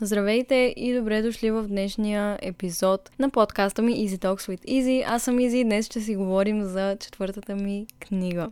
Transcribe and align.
Здравейте 0.00 0.74
и 0.76 0.94
добре 0.94 1.22
дошли 1.22 1.50
в 1.50 1.62
днешния 1.68 2.38
епизод 2.42 3.10
на 3.18 3.30
подкаста 3.30 3.82
ми 3.82 3.92
Easy 3.92 4.18
Talks 4.18 4.56
with 4.56 4.68
Easy. 4.68 5.04
Аз 5.06 5.22
съм 5.22 5.36
Easy 5.36 5.54
и 5.54 5.64
днес 5.64 5.86
ще 5.86 6.00
си 6.00 6.16
говорим 6.16 6.62
за 6.62 6.96
четвъртата 7.00 7.56
ми 7.56 7.86
книга. 8.00 8.50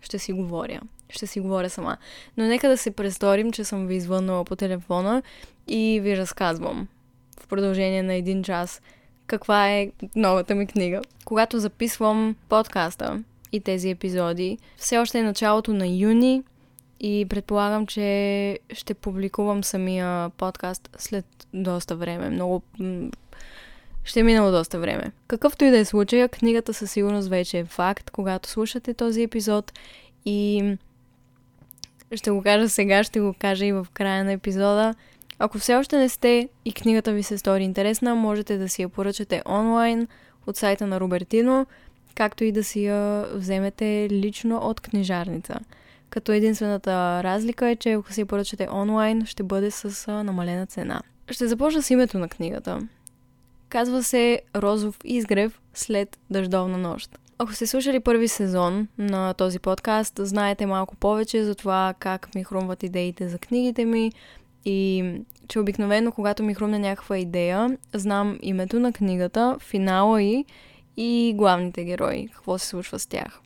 Ще 0.00 0.18
си 0.18 0.32
говоря. 0.32 0.80
Ще 1.10 1.26
си 1.26 1.40
говоря 1.40 1.70
сама. 1.70 1.96
Но 2.36 2.44
нека 2.44 2.68
да 2.68 2.76
се 2.76 2.90
престорим, 2.90 3.52
че 3.52 3.64
съм 3.64 3.86
ви 3.86 3.94
извъннала 3.94 4.44
по 4.44 4.56
телефона 4.56 5.22
и 5.68 6.00
ви 6.02 6.16
разказвам 6.16 6.88
в 7.40 7.46
продължение 7.46 8.02
на 8.02 8.14
един 8.14 8.42
час 8.42 8.82
каква 9.26 9.70
е 9.70 9.90
новата 10.16 10.54
ми 10.54 10.66
книга. 10.66 11.00
Когато 11.24 11.58
записвам 11.58 12.36
подкаста 12.48 13.22
и 13.52 13.60
тези 13.60 13.90
епизоди, 13.90 14.58
все 14.76 14.98
още 14.98 15.18
е 15.18 15.22
началото 15.22 15.72
на 15.72 15.86
юни, 15.86 16.42
и 17.00 17.26
предполагам, 17.28 17.86
че 17.86 18.58
ще 18.72 18.94
публикувам 18.94 19.64
самия 19.64 20.30
подкаст 20.30 20.88
след 20.98 21.26
доста 21.54 21.96
време. 21.96 22.30
Много... 22.30 22.62
Ще 24.04 24.20
е 24.20 24.22
минало 24.22 24.50
доста 24.50 24.78
време. 24.78 25.12
Какъвто 25.26 25.64
и 25.64 25.70
да 25.70 25.78
е 25.78 25.84
случая, 25.84 26.28
книгата 26.28 26.74
със 26.74 26.90
сигурност 26.90 27.28
вече 27.28 27.58
е 27.58 27.64
факт, 27.64 28.10
когато 28.10 28.48
слушате 28.48 28.94
този 28.94 29.22
епизод 29.22 29.72
и 30.24 30.62
ще 32.14 32.30
го 32.30 32.42
кажа 32.42 32.68
сега, 32.68 33.04
ще 33.04 33.20
го 33.20 33.34
кажа 33.38 33.66
и 33.66 33.72
в 33.72 33.86
края 33.92 34.24
на 34.24 34.32
епизода. 34.32 34.94
Ако 35.38 35.58
все 35.58 35.74
още 35.74 35.98
не 35.98 36.08
сте 36.08 36.48
и 36.64 36.72
книгата 36.72 37.12
ви 37.12 37.22
се 37.22 37.38
стори 37.38 37.64
интересна, 37.64 38.14
можете 38.14 38.58
да 38.58 38.68
си 38.68 38.82
я 38.82 38.88
поръчате 38.88 39.42
онлайн 39.46 40.08
от 40.46 40.56
сайта 40.56 40.86
на 40.86 41.00
Робертино, 41.00 41.66
както 42.14 42.44
и 42.44 42.52
да 42.52 42.64
си 42.64 42.84
я 42.84 43.26
вземете 43.34 44.08
лично 44.10 44.56
от 44.56 44.80
книжарница 44.80 45.58
като 46.14 46.32
единствената 46.32 47.24
разлика 47.24 47.68
е, 47.68 47.76
че 47.76 47.92
ако 47.92 48.12
си 48.12 48.24
поръчате 48.24 48.68
онлайн, 48.72 49.26
ще 49.26 49.42
бъде 49.42 49.70
с 49.70 50.12
намалена 50.12 50.66
цена. 50.66 51.02
Ще 51.30 51.48
започна 51.48 51.82
с 51.82 51.90
името 51.90 52.18
на 52.18 52.28
книгата. 52.28 52.88
Казва 53.68 54.02
се 54.02 54.40
Розов 54.56 54.98
изгрев 55.04 55.60
след 55.74 56.18
дъждовна 56.30 56.78
нощ. 56.78 57.18
Ако 57.38 57.52
сте 57.52 57.66
слушали 57.66 58.00
първи 58.00 58.28
сезон 58.28 58.88
на 58.98 59.34
този 59.34 59.58
подкаст, 59.58 60.20
знаете 60.22 60.66
малко 60.66 60.96
повече 60.96 61.44
за 61.44 61.54
това 61.54 61.94
как 61.98 62.34
ми 62.34 62.44
хрумват 62.44 62.82
идеите 62.82 63.28
за 63.28 63.38
книгите 63.38 63.84
ми 63.84 64.12
и 64.64 65.10
че 65.48 65.58
обикновено, 65.58 66.12
когато 66.12 66.42
ми 66.42 66.54
хрумне 66.54 66.78
някаква 66.78 67.18
идея, 67.18 67.78
знам 67.94 68.38
името 68.42 68.80
на 68.80 68.92
книгата, 68.92 69.56
финала 69.60 70.22
и 70.22 70.44
и 70.96 71.34
главните 71.36 71.84
герои, 71.84 72.28
какво 72.34 72.58
се 72.58 72.66
случва 72.66 72.98
с 72.98 73.06
тях. 73.06 73.40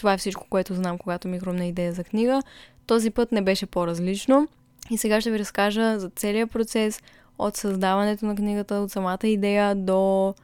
Това 0.00 0.12
е 0.12 0.18
всичко, 0.18 0.46
което 0.50 0.74
знам, 0.74 0.98
когато 0.98 1.28
ми 1.28 1.40
хрумна 1.40 1.66
идея 1.66 1.92
за 1.92 2.04
книга. 2.04 2.42
Този 2.86 3.10
път 3.10 3.32
не 3.32 3.42
беше 3.42 3.66
по-различно. 3.66 4.48
И 4.90 4.98
сега 4.98 5.20
ще 5.20 5.30
ви 5.30 5.38
разкажа 5.38 5.98
за 5.98 6.10
целият 6.10 6.50
процес 6.50 7.02
от 7.38 7.56
създаването 7.56 8.26
на 8.26 8.36
книгата, 8.36 8.74
от 8.74 8.90
самата 8.90 9.18
идея 9.24 9.74
до 9.74 10.34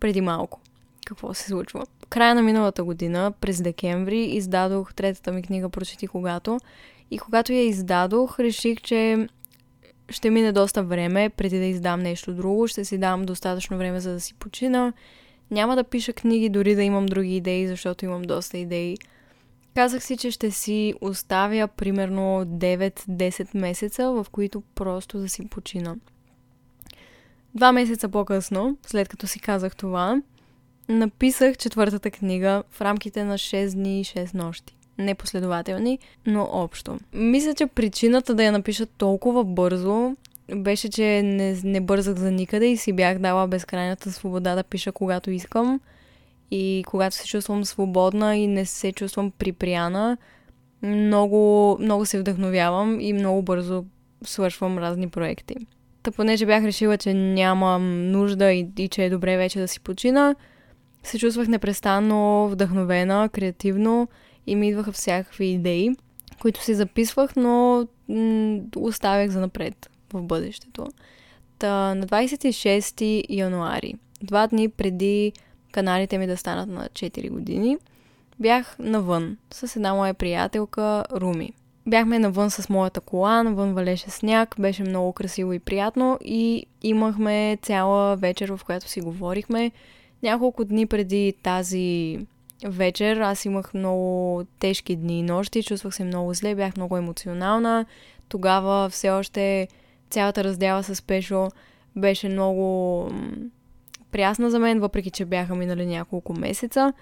преди 0.00 0.20
малко. 0.20 0.60
Какво 1.06 1.34
се 1.34 1.48
случва? 1.48 1.86
Края 2.08 2.34
на 2.34 2.42
миналата 2.42 2.84
година, 2.84 3.32
през 3.40 3.62
декември, 3.62 4.24
издадох 4.24 4.94
третата 4.94 5.32
ми 5.32 5.42
книга 5.42 5.68
Прочети 5.68 6.06
когато. 6.06 6.58
И 7.10 7.18
когато 7.18 7.52
я 7.52 7.66
издадох, 7.66 8.40
реших, 8.40 8.80
че 8.80 9.28
ще 10.08 10.30
мине 10.30 10.52
доста 10.52 10.82
време 10.82 11.28
преди 11.28 11.58
да 11.58 11.64
издам 11.64 12.00
нещо 12.00 12.32
друго. 12.32 12.68
Ще 12.68 12.84
си 12.84 12.98
дам 12.98 13.24
достатъчно 13.24 13.78
време, 13.78 14.00
за 14.00 14.12
да 14.12 14.20
си 14.20 14.34
почина 14.34 14.92
няма 15.50 15.76
да 15.76 15.84
пиша 15.84 16.12
книги, 16.12 16.48
дори 16.48 16.74
да 16.74 16.82
имам 16.82 17.06
други 17.06 17.36
идеи, 17.36 17.68
защото 17.68 18.04
имам 18.04 18.22
доста 18.22 18.58
идеи. 18.58 18.96
Казах 19.74 20.04
си, 20.04 20.16
че 20.16 20.30
ще 20.30 20.50
си 20.50 20.94
оставя 21.00 21.68
примерно 21.68 22.44
9-10 22.44 23.58
месеца, 23.58 24.10
в 24.10 24.26
които 24.32 24.62
просто 24.74 25.18
да 25.18 25.28
си 25.28 25.48
почина. 25.48 25.96
Два 27.54 27.72
месеца 27.72 28.08
по-късно, 28.08 28.76
след 28.86 29.08
като 29.08 29.26
си 29.26 29.40
казах 29.40 29.76
това, 29.76 30.22
написах 30.88 31.56
четвъртата 31.56 32.10
книга 32.10 32.62
в 32.70 32.80
рамките 32.80 33.24
на 33.24 33.38
6 33.38 33.74
дни 33.74 34.00
и 34.00 34.04
6 34.04 34.34
нощи. 34.34 34.76
Не 34.98 35.14
последователни, 35.14 35.98
но 36.26 36.48
общо. 36.52 36.98
Мисля, 37.12 37.54
че 37.54 37.66
причината 37.66 38.34
да 38.34 38.44
я 38.44 38.52
напиша 38.52 38.86
толкова 38.86 39.44
бързо 39.44 40.16
беше, 40.56 40.88
че 40.88 41.22
не, 41.22 41.60
не 41.64 41.80
бързах 41.80 42.16
за 42.16 42.30
никъде 42.30 42.66
и 42.66 42.76
си 42.76 42.92
бях 42.92 43.18
дала 43.18 43.46
безкрайната 43.46 44.12
свобода 44.12 44.54
да 44.54 44.62
пиша 44.62 44.92
когато 44.92 45.30
искам. 45.30 45.80
И 46.50 46.84
когато 46.86 47.16
се 47.16 47.26
чувствам 47.26 47.64
свободна 47.64 48.36
и 48.36 48.46
не 48.46 48.66
се 48.66 48.92
чувствам 48.92 49.30
припряна, 49.30 50.16
много, 50.82 51.76
много 51.80 52.06
се 52.06 52.20
вдъхновявам 52.20 53.00
и 53.00 53.12
много 53.12 53.42
бързо 53.42 53.84
свършвам 54.24 54.78
разни 54.78 55.08
проекти. 55.08 55.54
Та 56.02 56.10
понеже 56.10 56.46
бях 56.46 56.64
решила, 56.64 56.96
че 56.96 57.14
нямам 57.14 58.10
нужда 58.10 58.52
и, 58.52 58.68
и 58.78 58.88
че 58.88 59.04
е 59.04 59.10
добре 59.10 59.36
вече 59.36 59.58
да 59.60 59.68
си 59.68 59.80
почина, 59.80 60.34
се 61.02 61.18
чувствах 61.18 61.48
непрестанно 61.48 62.48
вдъхновена, 62.48 63.28
креативно 63.32 64.08
и 64.46 64.56
ми 64.56 64.68
идваха 64.68 64.92
всякакви 64.92 65.46
идеи, 65.46 65.90
които 66.40 66.64
си 66.64 66.74
записвах, 66.74 67.36
но 67.36 67.86
м- 68.08 68.60
оставях 68.76 69.30
за 69.30 69.40
напред 69.40 69.90
в 70.12 70.22
бъдещето. 70.22 70.86
Та, 71.58 71.94
на 71.94 72.06
26 72.06 73.24
януари, 73.28 73.94
два 74.22 74.46
дни 74.46 74.68
преди 74.68 75.32
каналите 75.72 76.18
ми 76.18 76.26
да 76.26 76.36
станат 76.36 76.68
на 76.68 76.88
4 76.92 77.30
години, 77.30 77.78
бях 78.40 78.76
навън 78.78 79.36
с 79.50 79.76
една 79.76 79.94
моя 79.94 80.14
приятелка 80.14 81.04
Руми. 81.12 81.52
Бяхме 81.86 82.18
навън 82.18 82.50
с 82.50 82.68
моята 82.68 83.00
кола, 83.00 83.42
навън 83.42 83.74
валеше 83.74 84.10
сняг, 84.10 84.54
беше 84.58 84.82
много 84.82 85.12
красиво 85.12 85.52
и 85.52 85.58
приятно 85.58 86.18
и 86.24 86.66
имахме 86.82 87.58
цяла 87.62 88.16
вечер, 88.16 88.48
в 88.48 88.60
която 88.66 88.88
си 88.88 89.00
говорихме. 89.00 89.70
Няколко 90.22 90.64
дни 90.64 90.86
преди 90.86 91.34
тази 91.42 92.18
вечер 92.64 93.16
аз 93.16 93.44
имах 93.44 93.74
много 93.74 94.44
тежки 94.58 94.96
дни 94.96 95.18
и 95.18 95.22
нощи, 95.22 95.62
чувствах 95.62 95.94
се 95.94 96.04
много 96.04 96.34
зле, 96.34 96.54
бях 96.54 96.76
много 96.76 96.96
емоционална. 96.96 97.86
Тогава 98.28 98.88
все 98.88 99.10
още 99.10 99.68
цялата 100.10 100.44
раздяла 100.44 100.82
с 100.82 101.02
Пешо 101.02 101.48
беше 101.96 102.28
много 102.28 103.08
прясна 104.12 104.50
за 104.50 104.58
мен, 104.58 104.80
въпреки 104.80 105.10
че 105.10 105.24
бяха 105.24 105.54
минали 105.54 105.86
няколко 105.86 106.32
месеца. 106.32 106.92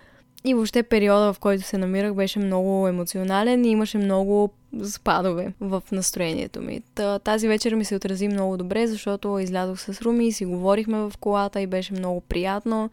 И 0.44 0.54
въобще 0.54 0.82
периода, 0.82 1.32
в 1.32 1.38
който 1.38 1.62
се 1.62 1.78
намирах, 1.78 2.14
беше 2.14 2.38
много 2.38 2.88
емоционален 2.88 3.64
и 3.64 3.70
имаше 3.70 3.98
много 3.98 4.50
спадове 4.84 5.52
в 5.60 5.82
настроението 5.92 6.62
ми. 6.62 6.80
тази 7.24 7.48
вечер 7.48 7.74
ми 7.74 7.84
се 7.84 7.96
отрази 7.96 8.28
много 8.28 8.56
добре, 8.56 8.86
защото 8.86 9.38
излязох 9.38 9.80
с 9.80 10.02
Руми 10.02 10.26
и 10.26 10.32
си 10.32 10.44
говорихме 10.44 10.98
в 10.98 11.12
колата 11.20 11.60
и 11.60 11.66
беше 11.66 11.92
много 11.92 12.20
приятно 12.20 12.90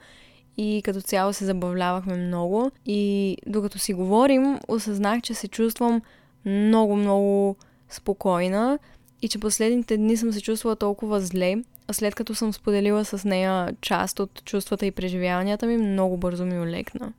и 0.57 0.81
като 0.85 1.01
цяло 1.01 1.33
се 1.33 1.45
забавлявахме 1.45 2.15
много. 2.17 2.71
И 2.85 3.37
докато 3.47 3.79
си 3.79 3.93
говорим, 3.93 4.59
осъзнах, 4.67 5.21
че 5.21 5.33
се 5.33 5.47
чувствам 5.47 6.01
много, 6.45 6.95
много 6.95 7.55
спокойна 7.89 8.79
и 9.25 9.27
че 9.27 9.39
последните 9.39 9.97
дни 9.97 10.17
съм 10.17 10.33
се 10.33 10.41
чувствала 10.41 10.75
толкова 10.75 11.21
зле, 11.21 11.55
а 11.87 11.93
след 11.93 12.15
като 12.15 12.35
съм 12.35 12.53
споделила 12.53 13.05
с 13.05 13.25
нея 13.25 13.73
част 13.81 14.19
от 14.19 14.45
чувствата 14.45 14.85
и 14.85 14.91
преживяванията 14.91 15.65
ми, 15.65 15.77
много 15.77 16.17
бързо 16.17 16.45
ми 16.45 16.59
олекна. 16.59 17.13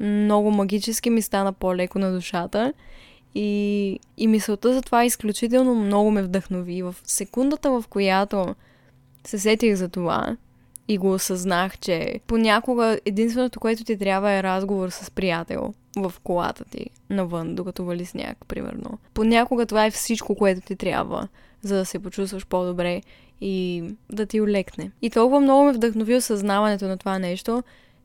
Много 0.00 0.50
магически 0.50 1.10
ми 1.10 1.22
стана 1.22 1.52
по-леко 1.52 1.98
на 1.98 2.12
душата 2.12 2.72
и, 3.34 4.00
и 4.16 4.26
мисълта 4.26 4.74
за 4.74 4.82
това 4.82 5.04
изключително 5.04 5.74
много 5.74 6.10
ме 6.10 6.22
вдъхнови. 6.22 6.82
В 6.82 6.94
секундата, 7.04 7.70
в 7.70 7.84
която 7.90 8.54
се 9.26 9.38
сетих 9.38 9.74
за 9.74 9.88
това 9.88 10.36
и 10.88 10.98
го 10.98 11.12
осъзнах, 11.12 11.78
че 11.78 12.20
понякога 12.26 12.98
единственото, 13.04 13.60
което 13.60 13.84
ти 13.84 13.98
трябва 13.98 14.32
е 14.32 14.42
разговор 14.42 14.88
с 14.88 15.10
приятел 15.10 15.74
в 15.96 16.14
колата 16.24 16.64
ти 16.64 16.86
навън, 17.10 17.54
докато 17.54 17.84
вали 17.84 18.04
сняг, 18.04 18.38
примерно. 18.48 18.98
Понякога 19.14 19.66
това 19.66 19.86
е 19.86 19.90
всичко, 19.90 20.34
което 20.34 20.60
ти 20.60 20.76
трябва, 20.76 21.28
за 21.62 21.76
да 21.76 21.84
се 21.84 21.98
почувстваш 21.98 22.46
по-добре 22.46 23.02
и 23.40 23.84
да 24.12 24.26
ти 24.26 24.40
олекне. 24.40 24.90
И 25.02 25.10
толкова 25.10 25.40
много 25.40 25.64
ме 25.64 25.72
вдъхнови 25.72 26.16
осъзнаването 26.16 26.88
на 26.88 26.98
това 26.98 27.18
нещо, 27.18 27.62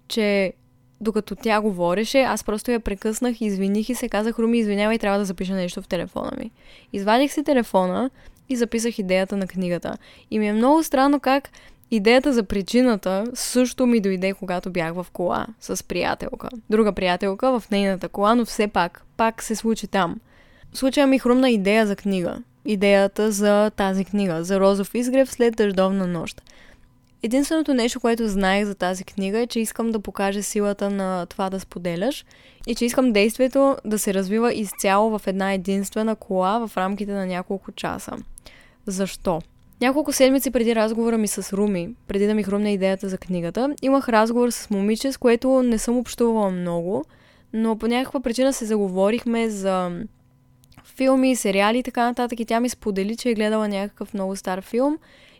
че 0.07 0.53
докато 1.01 1.35
тя 1.35 1.61
говореше, 1.61 2.19
аз 2.19 2.43
просто 2.43 2.71
я 2.71 2.79
прекъснах, 2.79 3.41
извиних 3.41 3.89
и 3.89 3.95
се 3.95 4.09
казах, 4.09 4.39
Руми, 4.39 4.59
извинявай, 4.59 4.99
трябва 4.99 5.19
да 5.19 5.25
запиша 5.25 5.53
нещо 5.53 5.81
в 5.81 5.87
телефона 5.87 6.31
ми. 6.37 6.51
Извадих 6.93 7.33
си 7.33 7.43
телефона 7.43 8.09
и 8.49 8.55
записах 8.55 8.99
идеята 8.99 9.37
на 9.37 9.47
книгата. 9.47 9.97
И 10.31 10.39
ми 10.39 10.47
е 10.47 10.53
много 10.53 10.83
странно 10.83 11.19
как 11.19 11.49
Идеята 11.93 12.33
за 12.33 12.43
причината 12.43 13.23
също 13.33 13.85
ми 13.85 13.99
дойде, 13.99 14.33
когато 14.33 14.71
бях 14.71 14.93
в 14.93 15.07
кола 15.13 15.47
с 15.59 15.83
приятелка. 15.83 16.49
Друга 16.69 16.93
приятелка 16.93 17.59
в 17.59 17.71
нейната 17.71 18.09
кола, 18.09 18.35
но 18.35 18.45
все 18.45 18.67
пак, 18.67 19.05
пак 19.17 19.43
се 19.43 19.55
случи 19.55 19.87
там. 19.87 20.19
Случая 20.73 21.07
ми 21.07 21.19
хрумна 21.19 21.49
идея 21.49 21.87
за 21.87 21.95
книга. 21.95 22.37
Идеята 22.65 23.31
за 23.31 23.69
тази 23.69 24.05
книга, 24.05 24.43
за 24.43 24.59
Розов 24.59 24.95
изгрев 24.95 25.31
след 25.31 25.55
дъждовна 25.55 26.07
нощ. 26.07 26.41
Единственото 27.23 27.73
нещо, 27.73 27.99
което 27.99 28.27
знаех 28.27 28.65
за 28.65 28.75
тази 28.75 29.03
книга 29.03 29.39
е, 29.39 29.47
че 29.47 29.59
искам 29.59 29.91
да 29.91 29.99
покажа 29.99 30.43
силата 30.43 30.89
на 30.89 31.25
това 31.25 31.49
да 31.49 31.59
споделяш 31.59 32.25
и 32.67 32.75
че 32.75 32.85
искам 32.85 33.13
действието 33.13 33.77
да 33.85 33.99
се 33.99 34.13
развива 34.13 34.53
изцяло 34.53 35.19
в 35.19 35.27
една 35.27 35.53
единствена 35.53 36.15
кола 36.15 36.67
в 36.67 36.77
рамките 36.77 37.11
на 37.11 37.25
няколко 37.25 37.71
часа. 37.71 38.11
Защо? 38.85 39.41
Няколко 39.81 40.13
седмици 40.13 40.51
преди 40.51 40.75
разговора 40.75 41.17
ми 41.17 41.27
с 41.27 41.53
Руми, 41.53 41.89
преди 42.07 42.27
да 42.27 42.33
ми 42.33 42.43
хрумне 42.43 42.73
идеята 42.73 43.09
за 43.09 43.17
книгата, 43.17 43.75
имах 43.81 44.09
разговор 44.09 44.49
с 44.49 44.69
момиче, 44.69 45.11
с 45.11 45.17
което 45.17 45.63
не 45.63 45.77
съм 45.77 45.97
общувала 45.97 46.51
много, 46.51 47.05
но 47.53 47.77
по 47.77 47.87
някаква 47.87 48.19
причина 48.19 48.53
се 48.53 48.65
заговорихме 48.65 49.49
за 49.49 49.91
филми, 51.01 51.35
сериали 51.35 51.77
и 51.77 51.83
така 51.83 52.03
нататък 52.05 52.39
и 52.39 52.45
тя 52.45 52.59
ми 52.59 52.69
сподели, 52.69 53.15
че 53.15 53.29
е 53.29 53.33
гледала 53.33 53.67
някакъв 53.67 54.13
много 54.13 54.35
стар 54.35 54.61
филм 54.61 54.97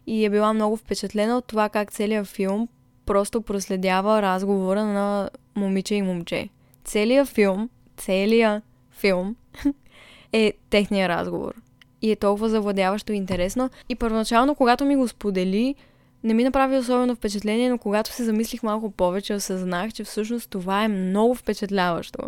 и 0.08 0.26
е 0.26 0.30
била 0.30 0.54
много 0.54 0.78
впечатлена 0.78 1.38
от 1.38 1.46
това 1.46 1.70
как 1.70 1.92
целият 1.92 2.28
филм 2.28 2.68
просто 3.06 3.42
проследява 3.42 4.22
разговора 4.22 4.86
на 4.86 5.30
момиче 5.56 5.96
и 5.96 6.02
момче. 6.02 6.50
Целият 6.84 7.28
филм, 7.28 7.70
целият 7.98 8.64
филм 8.92 9.36
е 10.34 10.54
техния 10.70 11.10
разговор. 11.10 11.54
И 12.02 12.12
е 12.12 12.16
толкова 12.16 12.50
завладяващо 12.50 13.14
и 13.14 13.16
интересно. 13.16 13.70
И 13.90 13.96
първоначално, 13.96 14.56
когато 14.56 14.86
ми 14.86 14.96
го 14.96 15.08
сподели, 15.08 15.76
не 16.24 16.34
ми 16.34 16.44
направи 16.44 16.78
особено 16.78 17.16
впечатление, 17.16 17.70
но 17.70 17.78
когато 17.78 18.10
се 18.10 18.24
замислих 18.24 18.64
малко 18.64 18.92
повече, 18.92 19.34
осъзнах, 19.34 19.94
че 19.94 20.04
всъщност 20.04 20.50
това 20.50 20.84
е 20.84 20.88
много 20.88 21.36
впечатляващо. 21.36 22.20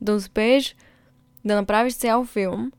Да 0.00 0.14
успееш 0.14 0.76
да 1.44 1.54
направиш 1.54 1.94
цял 1.94 2.24
филм, 2.24 2.72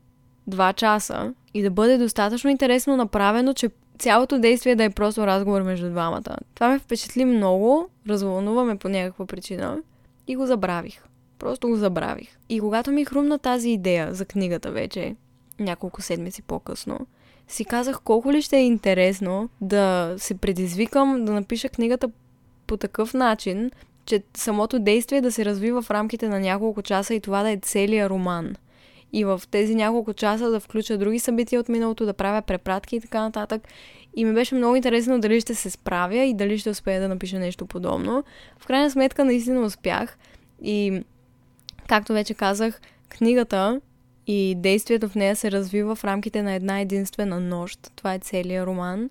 два 0.46 0.72
часа, 0.72 1.34
и 1.54 1.62
да 1.62 1.70
бъде 1.70 1.98
достатъчно 1.98 2.50
интересно 2.50 2.96
направено, 2.96 3.54
че 3.54 3.70
цялото 3.98 4.38
действие 4.38 4.76
да 4.76 4.84
е 4.84 4.90
просто 4.90 5.26
разговор 5.26 5.62
между 5.62 5.90
двамата. 5.90 6.36
Това 6.54 6.68
ме 6.68 6.78
впечатли 6.78 7.24
много, 7.24 7.88
развълнуваме 8.08 8.76
по 8.76 8.88
някаква 8.88 9.26
причина 9.26 9.78
и 10.26 10.36
го 10.36 10.46
забравих. 10.46 11.02
Просто 11.38 11.68
го 11.68 11.76
забравих. 11.76 12.38
И 12.48 12.60
когато 12.60 12.90
ми 12.90 13.04
хрумна 13.04 13.38
тази 13.38 13.70
идея 13.70 14.14
за 14.14 14.24
книгата 14.24 14.70
вече, 14.70 15.16
няколко 15.60 16.02
седмици 16.02 16.42
по-късно, 16.42 17.06
си 17.48 17.64
казах 17.64 18.00
колко 18.00 18.32
ли 18.32 18.42
ще 18.42 18.56
е 18.56 18.66
интересно 18.66 19.48
да 19.60 20.14
се 20.18 20.34
предизвикам 20.34 21.24
да 21.24 21.32
напиша 21.32 21.68
книгата 21.68 22.10
по 22.66 22.76
такъв 22.76 23.14
начин, 23.14 23.70
че 24.06 24.22
самото 24.36 24.78
действие 24.78 25.20
да 25.20 25.32
се 25.32 25.44
развива 25.44 25.82
в 25.82 25.90
рамките 25.90 26.28
на 26.28 26.40
няколко 26.40 26.82
часа 26.82 27.14
и 27.14 27.20
това 27.20 27.42
да 27.42 27.50
е 27.50 27.56
целият 27.56 28.10
роман. 28.10 28.54
И 29.12 29.24
в 29.24 29.42
тези 29.50 29.74
няколко 29.74 30.14
часа 30.14 30.50
да 30.50 30.60
включа 30.60 30.98
други 30.98 31.18
събития 31.18 31.60
от 31.60 31.68
миналото, 31.68 32.06
да 32.06 32.14
правя 32.14 32.42
препратки 32.42 32.96
и 32.96 33.00
така 33.00 33.20
нататък. 33.20 33.68
И 34.16 34.24
ми 34.24 34.34
беше 34.34 34.54
много 34.54 34.76
интересно 34.76 35.20
дали 35.20 35.40
ще 35.40 35.54
се 35.54 35.70
справя 35.70 36.16
и 36.16 36.34
дали 36.34 36.58
ще 36.58 36.70
успея 36.70 37.00
да 37.00 37.08
напиша 37.08 37.38
нещо 37.38 37.66
подобно. 37.66 38.24
В 38.58 38.66
крайна 38.66 38.90
сметка 38.90 39.24
наистина 39.24 39.60
успях. 39.60 40.18
И, 40.62 41.02
както 41.88 42.12
вече 42.12 42.34
казах, 42.34 42.80
книгата 43.08 43.80
и 44.26 44.54
действието 44.58 45.08
в 45.08 45.14
нея 45.14 45.36
се 45.36 45.50
развива 45.50 45.94
в 45.94 46.04
рамките 46.04 46.42
на 46.42 46.52
една 46.52 46.80
единствена 46.80 47.40
нощ. 47.40 47.90
Това 47.96 48.14
е 48.14 48.18
целият 48.18 48.66
роман. 48.66 49.10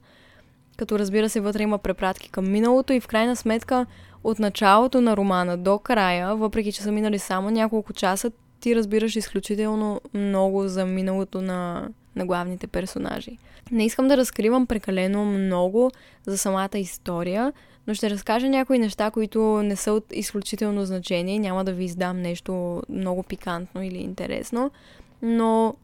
Като 0.78 1.00
разбира 1.00 1.30
се, 1.30 1.40
вътре 1.40 1.64
има 1.64 1.78
препратки 1.78 2.30
към 2.30 2.52
миналото 2.52 2.94
и 2.94 3.00
в 3.00 3.08
крайна 3.08 3.36
сметка 3.36 3.86
от 4.26 4.40
началото 4.40 5.02
на 5.02 5.18
романа 5.18 5.58
до 5.58 5.80
края, 5.80 6.36
въпреки 6.36 6.72
че 6.72 6.82
са 6.82 6.92
минали 6.92 7.20
само 7.20 7.50
няколко 7.50 7.94
часа, 7.94 8.32
ти 8.60 8.76
разбираш 8.76 9.16
изключително 9.16 10.02
много 10.14 10.68
за 10.68 10.86
миналото 10.86 11.42
на, 11.42 11.90
на 12.16 12.26
главните 12.26 12.68
персонажи. 12.68 13.38
Не 13.72 13.86
искам 13.86 14.08
да 14.08 14.18
разкривам 14.18 14.68
прекалено 14.68 15.26
много 15.26 15.92
за 16.26 16.38
самата 16.38 16.78
история, 16.78 17.54
но 17.88 17.94
ще 17.94 18.10
разкажа 18.10 18.50
някои 18.50 18.80
неща, 18.80 19.12
които 19.12 19.40
не 19.64 19.76
са 19.76 19.94
от 19.94 20.06
изключително 20.12 20.86
значение. 20.86 21.40
Няма 21.40 21.64
да 21.64 21.74
ви 21.74 21.84
издам 21.84 22.22
нещо 22.22 22.84
много 22.90 23.24
пикантно 23.24 23.84
или 23.84 23.98
интересно, 23.98 24.72
но 25.22 25.76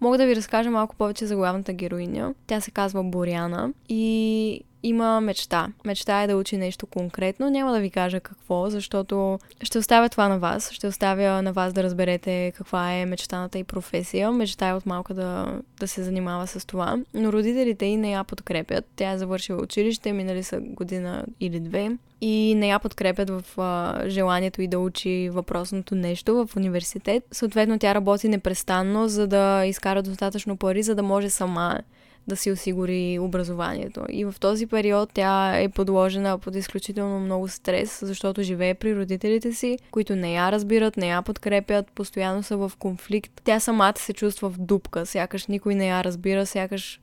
мога 0.00 0.18
да 0.18 0.26
ви 0.26 0.36
разкажа 0.36 0.70
малко 0.70 0.96
повече 0.96 1.26
за 1.26 1.36
главната 1.36 1.72
героиня. 1.72 2.34
Тя 2.46 2.60
се 2.60 2.70
казва 2.70 3.04
Боряна 3.04 3.72
и 3.88 4.64
има 4.82 5.20
мечта. 5.20 5.68
Мечта 5.84 6.22
е 6.22 6.26
да 6.26 6.36
учи 6.36 6.56
нещо 6.56 6.86
конкретно. 6.86 7.50
Няма 7.50 7.72
да 7.72 7.80
ви 7.80 7.90
кажа 7.90 8.20
какво, 8.20 8.70
защото 8.70 9.38
ще 9.62 9.78
оставя 9.78 10.08
това 10.08 10.28
на 10.28 10.38
вас. 10.38 10.70
Ще 10.72 10.86
оставя 10.86 11.42
на 11.42 11.52
вас 11.52 11.72
да 11.72 11.82
разберете 11.82 12.52
каква 12.56 12.92
е 12.92 13.06
мечтаната 13.06 13.58
и 13.58 13.64
професия. 13.64 14.32
Мечта 14.32 14.68
е 14.68 14.74
от 14.74 14.86
малка 14.86 15.14
да, 15.14 15.60
да 15.80 15.88
се 15.88 16.02
занимава 16.02 16.46
с 16.46 16.66
това. 16.66 16.98
Но 17.14 17.32
родителите 17.32 17.86
й 17.86 17.96
не 17.96 18.10
я 18.10 18.24
подкрепят. 18.24 18.84
Тя 18.96 19.10
е 19.10 19.18
завършила 19.18 19.62
училище, 19.62 20.12
минали 20.12 20.42
са 20.42 20.60
година 20.60 21.24
или 21.40 21.60
две 21.60 21.90
и 22.24 22.54
не 22.54 22.68
я 22.68 22.78
подкрепят 22.78 23.30
в 23.30 23.58
а, 23.58 24.02
желанието 24.08 24.62
и 24.62 24.68
да 24.68 24.78
учи 24.78 25.30
въпросното 25.32 25.94
нещо 25.94 26.34
в 26.34 26.56
университет. 26.56 27.24
Съответно, 27.32 27.78
тя 27.78 27.94
работи 27.94 28.28
непрестанно, 28.28 29.08
за 29.08 29.26
да 29.26 29.64
изкара 29.66 30.02
достатъчно 30.02 30.56
пари, 30.56 30.82
за 30.82 30.94
да 30.94 31.02
може 31.02 31.30
сама 31.30 31.78
да 32.26 32.36
си 32.36 32.50
осигури 32.50 33.18
образованието. 33.18 34.04
И 34.08 34.24
в 34.24 34.34
този 34.40 34.66
период 34.66 35.10
тя 35.14 35.60
е 35.60 35.68
подложена 35.68 36.38
под 36.38 36.54
изключително 36.54 37.20
много 37.20 37.48
стрес, 37.48 38.00
защото 38.02 38.42
живее 38.42 38.74
при 38.74 38.96
родителите 38.96 39.52
си, 39.52 39.78
които 39.90 40.16
не 40.16 40.34
я 40.34 40.52
разбират, 40.52 40.96
не 40.96 41.08
я 41.08 41.22
подкрепят, 41.22 41.92
постоянно 41.92 42.42
са 42.42 42.56
в 42.56 42.72
конфликт. 42.78 43.40
Тя 43.44 43.60
самата 43.60 43.94
се 43.96 44.12
чувства 44.12 44.50
в 44.50 44.58
дупка, 44.58 45.06
сякаш 45.06 45.46
никой 45.46 45.74
не 45.74 45.86
я 45.86 46.04
разбира, 46.04 46.46
сякаш 46.46 47.00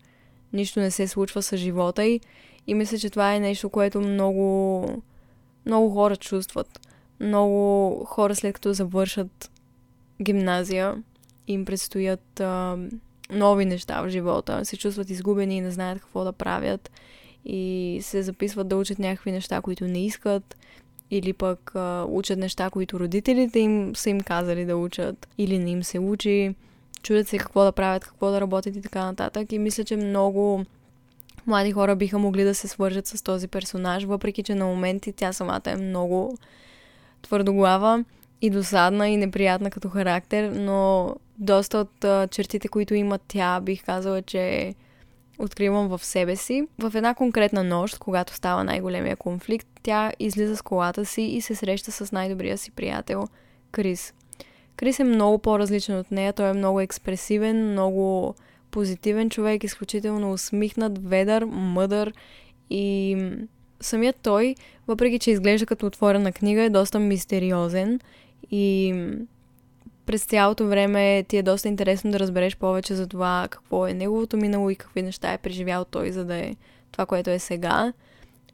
нищо 0.53 0.79
не 0.79 0.91
се 0.91 1.07
случва 1.07 1.41
с 1.41 1.57
живота 1.57 2.05
й. 2.05 2.19
И 2.67 2.73
мисля, 2.73 2.97
че 2.97 3.09
това 3.09 3.35
е 3.35 3.39
нещо, 3.39 3.69
което 3.69 4.01
много, 4.01 4.85
много 5.65 5.89
хора 5.89 6.15
чувстват. 6.15 6.79
Много 7.19 7.95
хора 8.05 8.35
след 8.35 8.53
като 8.53 8.73
завършат 8.73 9.51
гимназия 10.21 10.95
им 11.47 11.65
предстоят 11.65 12.39
а, 12.39 12.77
нови 13.31 13.65
неща 13.65 14.01
в 14.01 14.09
живота, 14.09 14.65
се 14.65 14.77
чувстват 14.77 15.09
изгубени 15.09 15.57
и 15.57 15.61
не 15.61 15.71
знаят 15.71 15.99
какво 15.99 16.23
да 16.23 16.31
правят 16.31 16.91
и 17.45 17.99
се 18.01 18.23
записват 18.23 18.67
да 18.67 18.77
учат 18.77 18.99
някакви 18.99 19.31
неща, 19.31 19.61
които 19.61 19.87
не 19.87 20.05
искат 20.05 20.57
или 21.11 21.33
пък 21.33 21.71
а, 21.75 22.05
учат 22.09 22.39
неща, 22.39 22.69
които 22.69 22.99
родителите 22.99 23.59
им 23.59 23.95
са 23.95 24.09
им 24.09 24.21
казали 24.21 24.65
да 24.65 24.77
учат 24.77 25.27
или 25.37 25.59
не 25.59 25.71
им 25.71 25.83
се 25.83 25.99
учи, 25.99 26.55
чудят 27.03 27.27
се 27.27 27.37
какво 27.37 27.63
да 27.63 27.71
правят, 27.71 28.05
какво 28.05 28.31
да 28.31 28.41
работят 28.41 28.75
и 28.75 28.81
така 28.81 29.05
нататък. 29.05 29.51
И 29.51 29.59
мисля, 29.59 29.83
че 29.83 29.97
много 29.97 30.65
млади 31.47 31.71
хора 31.71 31.95
биха 31.95 32.19
могли 32.19 32.43
да 32.43 32.55
се 32.55 32.67
свържат 32.67 33.07
с 33.07 33.23
този 33.23 33.47
персонаж, 33.47 34.03
въпреки 34.03 34.43
че 34.43 34.55
на 34.55 34.65
моменти 34.65 35.13
тя 35.13 35.33
самата 35.33 35.61
е 35.65 35.75
много 35.75 36.37
твърдоглава 37.21 38.03
и 38.41 38.49
досадна 38.49 39.09
и 39.09 39.17
неприятна 39.17 39.71
като 39.71 39.89
характер, 39.89 40.51
но 40.51 41.15
доста 41.37 41.77
от 41.77 42.03
а, 42.03 42.27
чертите, 42.27 42.67
които 42.67 42.93
има 42.93 43.19
тя, 43.27 43.59
бих 43.61 43.85
казала, 43.85 44.21
че 44.21 44.75
откривам 45.39 45.87
в 45.87 46.05
себе 46.05 46.35
си. 46.35 46.67
В 46.79 46.95
една 46.95 47.13
конкретна 47.13 47.63
нощ, 47.63 47.97
когато 47.99 48.33
става 48.33 48.63
най-големия 48.63 49.15
конфликт, 49.15 49.67
тя 49.83 50.11
излиза 50.19 50.57
с 50.57 50.61
колата 50.61 51.05
си 51.05 51.21
и 51.21 51.41
се 51.41 51.55
среща 51.55 51.91
с 51.91 52.11
най-добрия 52.11 52.57
си 52.57 52.71
приятел, 52.71 53.27
Крис. 53.71 54.13
Крис 54.75 54.99
е 54.99 55.03
много 55.03 55.39
по-различен 55.39 55.97
от 55.97 56.11
нея, 56.11 56.33
той 56.33 56.49
е 56.49 56.53
много 56.53 56.81
експресивен, 56.81 57.71
много 57.71 58.35
позитивен 58.71 59.29
човек, 59.29 59.63
изключително 59.63 60.31
усмихнат, 60.31 61.09
ведър, 61.09 61.45
мъдър 61.45 62.13
и 62.69 63.17
самият 63.81 64.15
той, 64.23 64.55
въпреки 64.87 65.19
че 65.19 65.31
изглежда 65.31 65.65
като 65.65 65.85
отворена 65.85 66.31
книга, 66.31 66.61
е 66.61 66.69
доста 66.69 66.99
мистериозен 66.99 67.99
и 68.51 68.93
през 70.05 70.25
цялото 70.25 70.67
време 70.67 71.25
ти 71.27 71.37
е 71.37 71.43
доста 71.43 71.67
интересно 71.67 72.11
да 72.11 72.19
разбереш 72.19 72.57
повече 72.57 72.95
за 72.95 73.07
това 73.07 73.47
какво 73.51 73.87
е 73.87 73.93
неговото 73.93 74.37
минало 74.37 74.69
и 74.69 74.75
какви 74.75 75.01
неща 75.01 75.33
е 75.33 75.37
преживял 75.37 75.85
той, 75.85 76.11
за 76.11 76.25
да 76.25 76.35
е 76.35 76.55
това, 76.91 77.05
което 77.05 77.29
е 77.29 77.39
сега. 77.39 77.93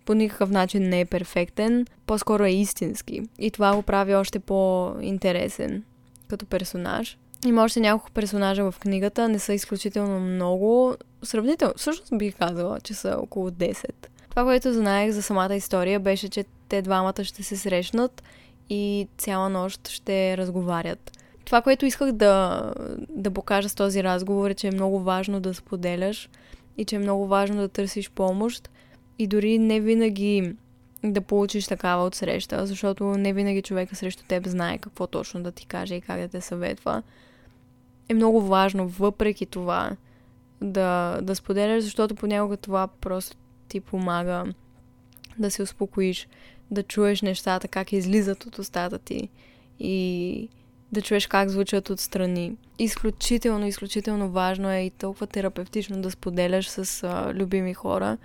По 0.06 0.14
никакъв 0.14 0.50
начин 0.50 0.90
не 0.90 1.00
е 1.00 1.06
перфектен, 1.06 1.86
по-скоро 2.06 2.44
е 2.44 2.52
истински. 2.52 3.22
И 3.40 3.52
това 3.52 3.76
го 3.76 3.82
прави 3.82 4.16
още 4.16 4.40
по-интересен 4.40 5.84
като 6.28 6.46
персонаж. 6.46 7.18
Има 7.46 7.64
още 7.64 7.80
няколко 7.80 8.12
персонажа 8.12 8.72
в 8.72 8.80
книгата, 8.80 9.30
не 9.30 9.40
са 9.40 9.54
изключително 9.54 10.20
много. 10.20 10.96
Сравнително, 11.24 11.74
всъщност 11.78 12.18
бих 12.18 12.36
казала, 12.36 12.80
че 12.82 12.94
са 12.94 13.18
около 13.22 13.50
10. 13.50 13.86
Това, 14.30 14.44
което 14.44 14.74
знаех 14.74 15.12
за 15.12 15.22
самата 15.22 15.56
история, 15.56 16.00
беше, 16.00 16.30
че 16.30 16.46
те 16.70 16.82
двамата 16.82 17.24
ще 17.24 17.44
се 17.44 17.58
срещнат 17.58 18.24
и 18.70 19.08
цяла 19.18 19.50
нощ 19.50 19.88
ще 19.88 20.38
разговарят. 20.38 21.12
Това, 21.46 21.62
което 21.62 21.86
исках 21.86 22.12
да, 22.12 22.74
да 23.10 23.32
покажа 23.32 23.70
с 23.70 23.76
този 23.76 24.04
разговор 24.04 24.50
е, 24.50 24.54
че 24.54 24.68
е 24.68 24.72
много 24.72 25.00
важно 25.00 25.40
да 25.40 25.54
споделяш 25.54 26.30
и 26.78 26.86
че 26.86 26.96
е 26.96 27.00
много 27.00 27.28
важно 27.28 27.58
да 27.58 27.70
търсиш 27.70 28.12
помощ 28.12 28.70
и 29.20 29.28
дори 29.28 29.58
не 29.58 29.80
винаги 29.80 30.56
да 31.04 31.22
получиш 31.22 31.68
такава 31.68 32.04
от 32.04 32.16
среща, 32.16 32.68
защото 32.68 33.04
не 33.04 33.34
винаги 33.34 33.62
човека 33.62 33.96
срещу 33.96 34.24
теб 34.28 34.48
знае 34.48 34.78
какво 34.78 35.08
точно 35.08 35.44
да 35.44 35.52
ти 35.52 35.66
каже 35.66 35.96
и 35.96 36.02
как 36.02 36.20
да 36.20 36.28
те 36.28 36.42
съветва. 36.42 37.04
Е 38.10 38.14
много 38.14 38.42
важно, 38.42 38.88
въпреки 38.88 39.46
това, 39.46 39.96
да, 40.62 41.20
да 41.22 41.36
споделяш, 41.36 41.84
защото 41.84 42.16
понякога 42.16 42.58
това 42.58 42.88
просто 42.88 43.38
ти 43.68 43.80
помага 43.80 44.46
да 45.40 45.52
се 45.52 45.62
успокоиш, 45.62 46.28
да 46.72 46.84
чуеш 46.84 47.22
нещата, 47.22 47.68
как 47.68 47.94
излизат 47.94 48.46
от 48.46 48.60
устата 48.60 49.00
ти 49.00 49.30
и 49.80 50.50
да 50.92 51.02
чуеш 51.02 51.28
как 51.28 51.50
звучат 51.50 51.90
отстрани. 51.90 52.56
Изключително, 52.80 53.68
изключително 53.68 54.30
важно 54.30 54.72
е 54.72 54.80
и 54.80 54.90
толкова 54.90 55.28
терапевтично 55.28 56.02
да 56.02 56.12
споделяш 56.12 56.70
с 56.70 57.04
а, 57.04 57.34
любими 57.34 57.74
хора. 57.74 58.18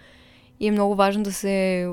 И 0.60 0.66
е 0.66 0.70
много 0.70 0.94
важно 0.94 1.22
да 1.22 1.32
се 1.32 1.88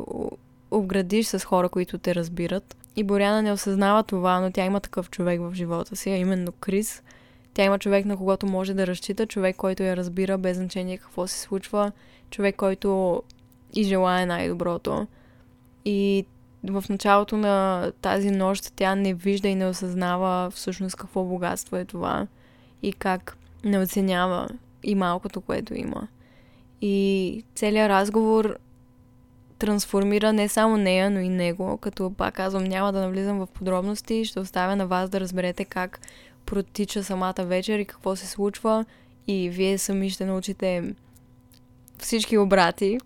обградиш 0.72 1.28
с 1.28 1.46
хора, 1.46 1.70
които 1.70 1.98
те 1.98 2.16
разбират. 2.16 2.78
И 2.96 3.04
Боряна 3.04 3.42
не 3.42 3.52
осъзнава 3.52 4.04
това, 4.04 4.40
но 4.40 4.52
тя 4.52 4.66
има 4.66 4.80
такъв 4.80 5.10
човек 5.10 5.42
в 5.42 5.54
живота 5.54 5.96
си, 5.96 6.10
а 6.10 6.18
именно 6.18 6.52
Крис. 6.52 7.04
Тя 7.54 7.64
има 7.64 7.80
човек, 7.80 8.06
на 8.06 8.18
когото 8.18 8.46
може 8.46 8.74
да 8.74 8.88
разчита, 8.88 9.28
човек, 9.28 9.56
който 9.56 9.84
я 9.84 9.98
разбира 9.98 10.38
без 10.38 10.58
значение 10.58 10.98
какво 10.98 11.28
се 11.28 11.40
случва, 11.40 11.92
човек, 12.30 12.56
който 12.56 13.24
и 13.74 13.84
желая 13.84 14.28
най-доброто. 14.28 15.08
И 15.86 16.26
в 16.70 16.84
началото 16.90 17.38
на 17.38 17.92
тази 18.02 18.32
нощ 18.32 18.74
тя 18.76 18.96
не 18.96 19.14
вижда 19.14 19.48
и 19.48 19.56
не 19.56 19.68
осъзнава 19.68 20.50
всъщност 20.52 20.96
какво 20.96 21.24
богатство 21.24 21.78
е 21.78 21.86
това 21.86 22.28
и 22.84 22.94
как 22.94 23.38
не 23.64 23.80
оценява 23.80 24.48
и 24.84 24.96
малкото, 24.96 25.42
което 25.42 25.76
има. 25.76 26.08
И 26.82 27.44
целият 27.56 27.90
разговор 27.90 28.58
трансформира 29.60 30.34
не 30.34 30.48
само 30.50 30.78
нея, 30.78 31.10
но 31.10 31.20
и 31.20 31.30
него, 31.30 31.78
като 31.78 32.14
пак 32.18 32.36
казвам, 32.36 32.64
няма 32.64 32.94
да 32.94 33.02
навлизам 33.02 33.40
в 33.40 33.48
подробности, 33.48 34.26
ще 34.26 34.40
оставя 34.40 34.76
на 34.76 34.88
вас 34.88 35.10
да 35.10 35.20
разберете 35.20 35.66
как 35.66 36.00
протича 36.46 37.04
самата 37.04 37.34
вечер 37.40 37.80
и 37.80 37.86
какво 37.86 38.16
се 38.16 38.28
случва 38.28 38.86
и 39.28 39.50
вие 39.50 39.78
сами 39.78 40.10
ще 40.10 40.26
научите 40.26 40.94
всички 42.00 42.38
обрати, 42.38 42.98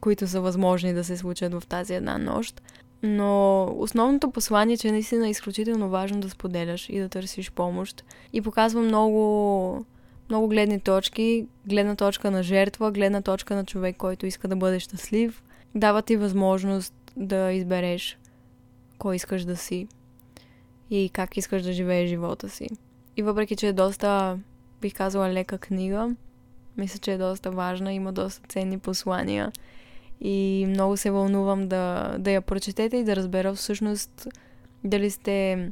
които 0.00 0.26
са 0.26 0.40
възможни 0.40 0.94
да 0.94 1.04
се 1.04 1.16
случат 1.16 1.54
в 1.54 1.62
тази 1.68 1.94
една 1.94 2.18
нощ. 2.18 2.62
Но 3.02 3.64
основното 3.78 4.30
послание 4.30 4.74
е, 4.74 4.78
че 4.78 4.92
наистина 4.92 5.26
е 5.26 5.30
изключително 5.30 5.88
важно 5.88 6.20
да 6.20 6.30
споделяш 6.30 6.88
и 6.88 6.98
да 7.00 7.08
търсиш 7.08 7.50
помощ. 7.52 8.04
И 8.32 8.42
показва 8.42 8.82
много, 8.82 9.84
много 10.28 10.48
гледни 10.48 10.80
точки. 10.80 11.46
Гледна 11.66 11.96
точка 11.96 12.30
на 12.30 12.42
жертва, 12.42 12.92
гледна 12.92 13.22
точка 13.22 13.54
на 13.54 13.64
човек, 13.64 13.96
който 13.96 14.26
иска 14.26 14.48
да 14.48 14.56
бъде 14.56 14.80
щастлив. 14.80 15.42
Дава 15.74 16.02
ти 16.02 16.16
възможност 16.16 16.94
да 17.16 17.52
избереш 17.52 18.18
кой 18.98 19.16
искаш 19.16 19.44
да 19.44 19.56
си 19.56 19.88
и 20.90 21.10
как 21.12 21.36
искаш 21.36 21.62
да 21.62 21.72
живееш 21.72 22.08
живота 22.08 22.48
си. 22.48 22.66
И 23.16 23.22
въпреки, 23.22 23.56
че 23.56 23.68
е 23.68 23.72
доста, 23.72 24.38
бих 24.80 24.94
казала, 24.94 25.32
лека 25.32 25.58
книга, 25.58 26.14
мисля, 26.76 26.98
че 26.98 27.12
е 27.12 27.18
доста 27.18 27.50
важна, 27.50 27.92
има 27.92 28.12
доста 28.12 28.48
ценни 28.48 28.78
послания 28.78 29.52
и 30.20 30.66
много 30.68 30.96
се 30.96 31.10
вълнувам 31.10 31.68
да, 31.68 32.16
да 32.18 32.30
я 32.30 32.40
прочетете 32.40 32.96
и 32.96 33.04
да 33.04 33.16
разбера 33.16 33.54
всъщност 33.54 34.28
дали 34.84 35.10
сте 35.10 35.70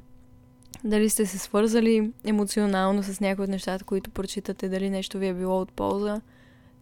дали 0.85 1.11
сте 1.11 1.27
се 1.27 1.39
свързали 1.39 2.13
емоционално 2.25 3.03
с 3.03 3.21
някои 3.21 3.45
от 3.45 3.51
нещата, 3.51 3.85
които 3.85 4.11
прочитате, 4.11 4.69
дали 4.69 4.91
нещо 4.91 5.19
ви 5.19 5.27
е 5.27 5.35
било 5.35 5.61
от 5.61 5.73
полза. 5.73 6.21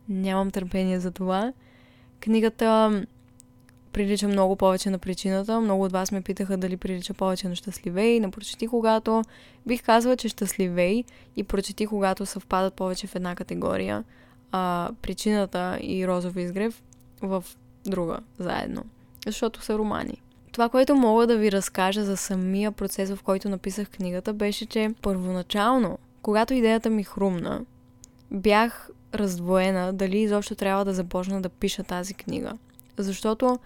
Нямам 0.08 0.50
търпение 0.50 1.00
за 1.00 1.10
това. 1.10 1.52
Книгата 2.20 3.02
прилича 3.92 4.28
много 4.28 4.56
повече 4.56 4.90
на 4.90 4.98
причината. 4.98 5.60
Много 5.60 5.84
от 5.84 5.92
вас 5.92 6.12
ме 6.12 6.22
питаха 6.22 6.56
дали 6.56 6.76
прилича 6.76 7.14
повече 7.14 7.48
на 7.48 7.54
щастливей, 7.54 8.20
на 8.20 8.30
прочети 8.30 8.66
когато. 8.66 9.22
Бих 9.66 9.82
казала, 9.82 10.16
че 10.16 10.28
щастливей 10.28 11.04
и 11.36 11.44
прочети 11.44 11.86
когато 11.86 12.26
съвпадат 12.26 12.74
повече 12.74 13.06
в 13.06 13.14
една 13.14 13.34
категория. 13.34 14.04
А 14.52 14.90
причината 15.02 15.78
и 15.80 16.06
розови 16.06 16.42
изгрев 16.42 16.82
в 17.22 17.44
друга 17.84 18.18
заедно. 18.38 18.84
Защото 19.26 19.62
са 19.62 19.78
романи. 19.78 20.22
Това, 20.52 20.68
което 20.68 20.96
мога 20.96 21.26
да 21.26 21.36
ви 21.36 21.52
разкажа 21.52 22.04
за 22.04 22.16
самия 22.16 22.72
процес, 22.72 23.10
в 23.10 23.22
който 23.22 23.48
написах 23.48 23.90
книгата, 23.90 24.32
беше, 24.32 24.66
че 24.66 24.94
първоначално, 25.02 25.98
когато 26.22 26.54
идеята 26.54 26.90
ми 26.90 27.04
хрумна, 27.04 27.64
бях 28.30 28.90
раздвоена 29.14 29.92
дали 29.92 30.18
изобщо 30.18 30.54
трябва 30.54 30.84
да 30.84 30.94
започна 30.94 31.42
да 31.42 31.48
пиша 31.48 31.82
тази 31.82 32.14
книга. 32.14 32.52
Защото 32.96 33.58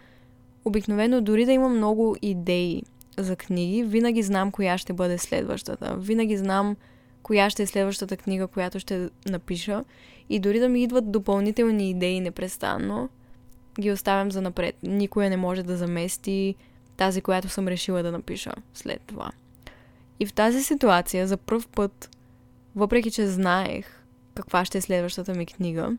обикновено 0.64 1.20
дори 1.20 1.44
да 1.44 1.52
имам 1.52 1.76
много 1.76 2.16
идеи 2.22 2.82
за 3.18 3.36
книги, 3.36 3.84
винаги 3.84 4.22
знам 4.22 4.50
коя 4.50 4.78
ще 4.78 4.92
бъде 4.92 5.18
следващата. 5.18 5.96
Винаги 5.96 6.36
знам 6.36 6.76
коя 7.22 7.50
ще 7.50 7.62
е 7.62 7.66
следващата 7.66 8.16
книга, 8.16 8.46
която 8.46 8.80
ще 8.80 9.08
напиша. 9.26 9.84
И 10.28 10.38
дори 10.38 10.58
да 10.58 10.68
ми 10.68 10.82
идват 10.82 11.12
допълнителни 11.12 11.90
идеи 11.90 12.20
непрестанно, 12.20 13.08
ги 13.80 13.90
оставям 13.90 14.30
за 14.30 14.40
напред. 14.42 14.76
Никоя 14.82 15.30
не 15.30 15.36
може 15.36 15.62
да 15.62 15.76
замести 15.76 16.54
тази, 16.96 17.20
която 17.20 17.48
съм 17.48 17.68
решила 17.68 18.02
да 18.02 18.12
напиша 18.12 18.52
след 18.74 19.00
това. 19.00 19.30
И 20.20 20.26
в 20.26 20.32
тази 20.32 20.62
ситуация 20.62 21.26
за 21.26 21.36
първ 21.36 21.64
път, 21.74 22.10
въпреки 22.76 23.10
че 23.10 23.26
знаех 23.26 24.02
каква 24.34 24.64
ще 24.64 24.78
е 24.78 24.80
следващата 24.80 25.34
ми 25.34 25.46
книга 25.46 25.96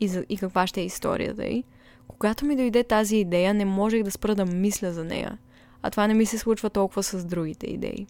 и, 0.00 0.08
за, 0.08 0.24
и 0.28 0.36
каква 0.36 0.66
ще 0.66 0.80
е 0.80 0.84
историята 0.84 1.46
й, 1.46 1.64
когато 2.08 2.44
ми 2.44 2.56
дойде 2.56 2.84
тази 2.84 3.16
идея, 3.16 3.54
не 3.54 3.64
можех 3.64 4.02
да 4.02 4.10
спра 4.10 4.34
да 4.34 4.46
мисля 4.46 4.92
за 4.92 5.04
нея. 5.04 5.38
А 5.82 5.90
това 5.90 6.06
не 6.06 6.14
ми 6.14 6.26
се 6.26 6.38
случва 6.38 6.70
толкова 6.70 7.02
с 7.02 7.24
другите 7.24 7.66
идеи, 7.66 8.06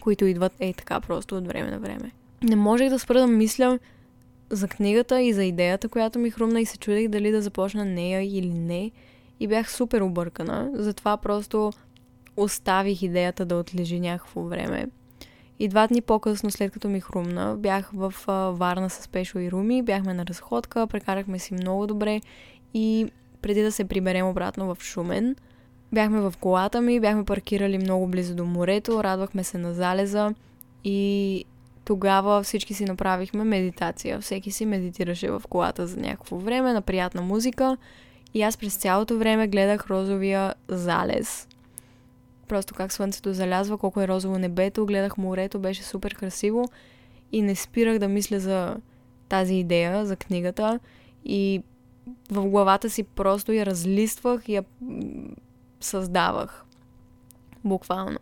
които 0.00 0.24
идват 0.24 0.52
ей 0.60 0.72
така 0.72 1.00
просто 1.00 1.36
от 1.36 1.46
време 1.46 1.70
на 1.70 1.78
време. 1.78 2.12
Не 2.42 2.56
можех 2.56 2.90
да 2.90 2.98
спра 2.98 3.20
да 3.20 3.26
мисля 3.26 3.78
за 4.50 4.68
книгата 4.68 5.22
и 5.22 5.32
за 5.32 5.44
идеята, 5.44 5.88
която 5.88 6.18
ми 6.18 6.30
хрумна 6.30 6.60
и 6.60 6.64
се 6.64 6.78
чудех 6.78 7.08
дали 7.08 7.30
да 7.30 7.42
започна 7.42 7.84
нея 7.84 8.38
или 8.38 8.54
не. 8.54 8.90
И 9.40 9.46
бях 9.46 9.72
супер 9.72 10.00
объркана, 10.00 10.70
затова 10.74 11.16
просто 11.16 11.72
оставих 12.36 13.02
идеята 13.02 13.44
да 13.44 13.56
отлежи 13.56 14.00
някакво 14.00 14.42
време. 14.42 14.88
И 15.58 15.68
два 15.68 15.86
дни 15.86 16.00
по-късно, 16.00 16.50
след 16.50 16.72
като 16.72 16.88
ми 16.88 17.00
хрумна, 17.00 17.56
бях 17.58 17.90
в 17.94 18.14
Варна 18.56 18.90
с 18.90 19.08
Пешо 19.08 19.38
и 19.38 19.50
Руми, 19.50 19.82
бяхме 19.82 20.14
на 20.14 20.26
разходка, 20.26 20.86
прекарахме 20.86 21.38
си 21.38 21.54
много 21.54 21.86
добре 21.86 22.20
и 22.74 23.06
преди 23.42 23.62
да 23.62 23.72
се 23.72 23.84
приберем 23.84 24.28
обратно 24.28 24.74
в 24.74 24.82
Шумен, 24.82 25.36
бяхме 25.92 26.20
в 26.20 26.34
колата 26.40 26.80
ми, 26.80 27.00
бяхме 27.00 27.24
паркирали 27.24 27.78
много 27.78 28.06
близо 28.06 28.34
до 28.34 28.44
морето, 28.44 29.04
радвахме 29.04 29.44
се 29.44 29.58
на 29.58 29.74
залеза 29.74 30.34
и 30.84 31.44
тогава 31.88 32.42
всички 32.42 32.74
си 32.74 32.84
направихме 32.84 33.44
медитация. 33.44 34.20
Всеки 34.20 34.50
си 34.50 34.66
медитираше 34.66 35.30
в 35.30 35.42
колата 35.48 35.86
за 35.86 35.96
някакво 35.96 36.36
време 36.36 36.72
на 36.72 36.82
приятна 36.82 37.22
музика 37.22 37.76
и 38.34 38.42
аз 38.42 38.56
през 38.56 38.76
цялото 38.76 39.18
време 39.18 39.48
гледах 39.48 39.86
розовия 39.86 40.54
залез. 40.68 41.48
Просто 42.48 42.74
как 42.74 42.92
слънцето 42.92 43.34
залязва, 43.34 43.78
колко 43.78 44.00
е 44.00 44.08
розово 44.08 44.38
небето, 44.38 44.86
гледах 44.86 45.18
морето, 45.18 45.58
беше 45.58 45.82
супер 45.82 46.14
красиво 46.14 46.64
и 47.32 47.42
не 47.42 47.54
спирах 47.54 47.98
да 47.98 48.08
мисля 48.08 48.40
за 48.40 48.76
тази 49.28 49.54
идея, 49.54 50.06
за 50.06 50.16
книгата 50.16 50.80
и 51.24 51.62
в 52.30 52.48
главата 52.48 52.90
си 52.90 53.02
просто 53.02 53.52
я 53.52 53.66
разлиствах 53.66 54.48
и 54.48 54.54
я 54.54 54.64
създавах. 55.80 56.64
Буквално. 57.64 58.18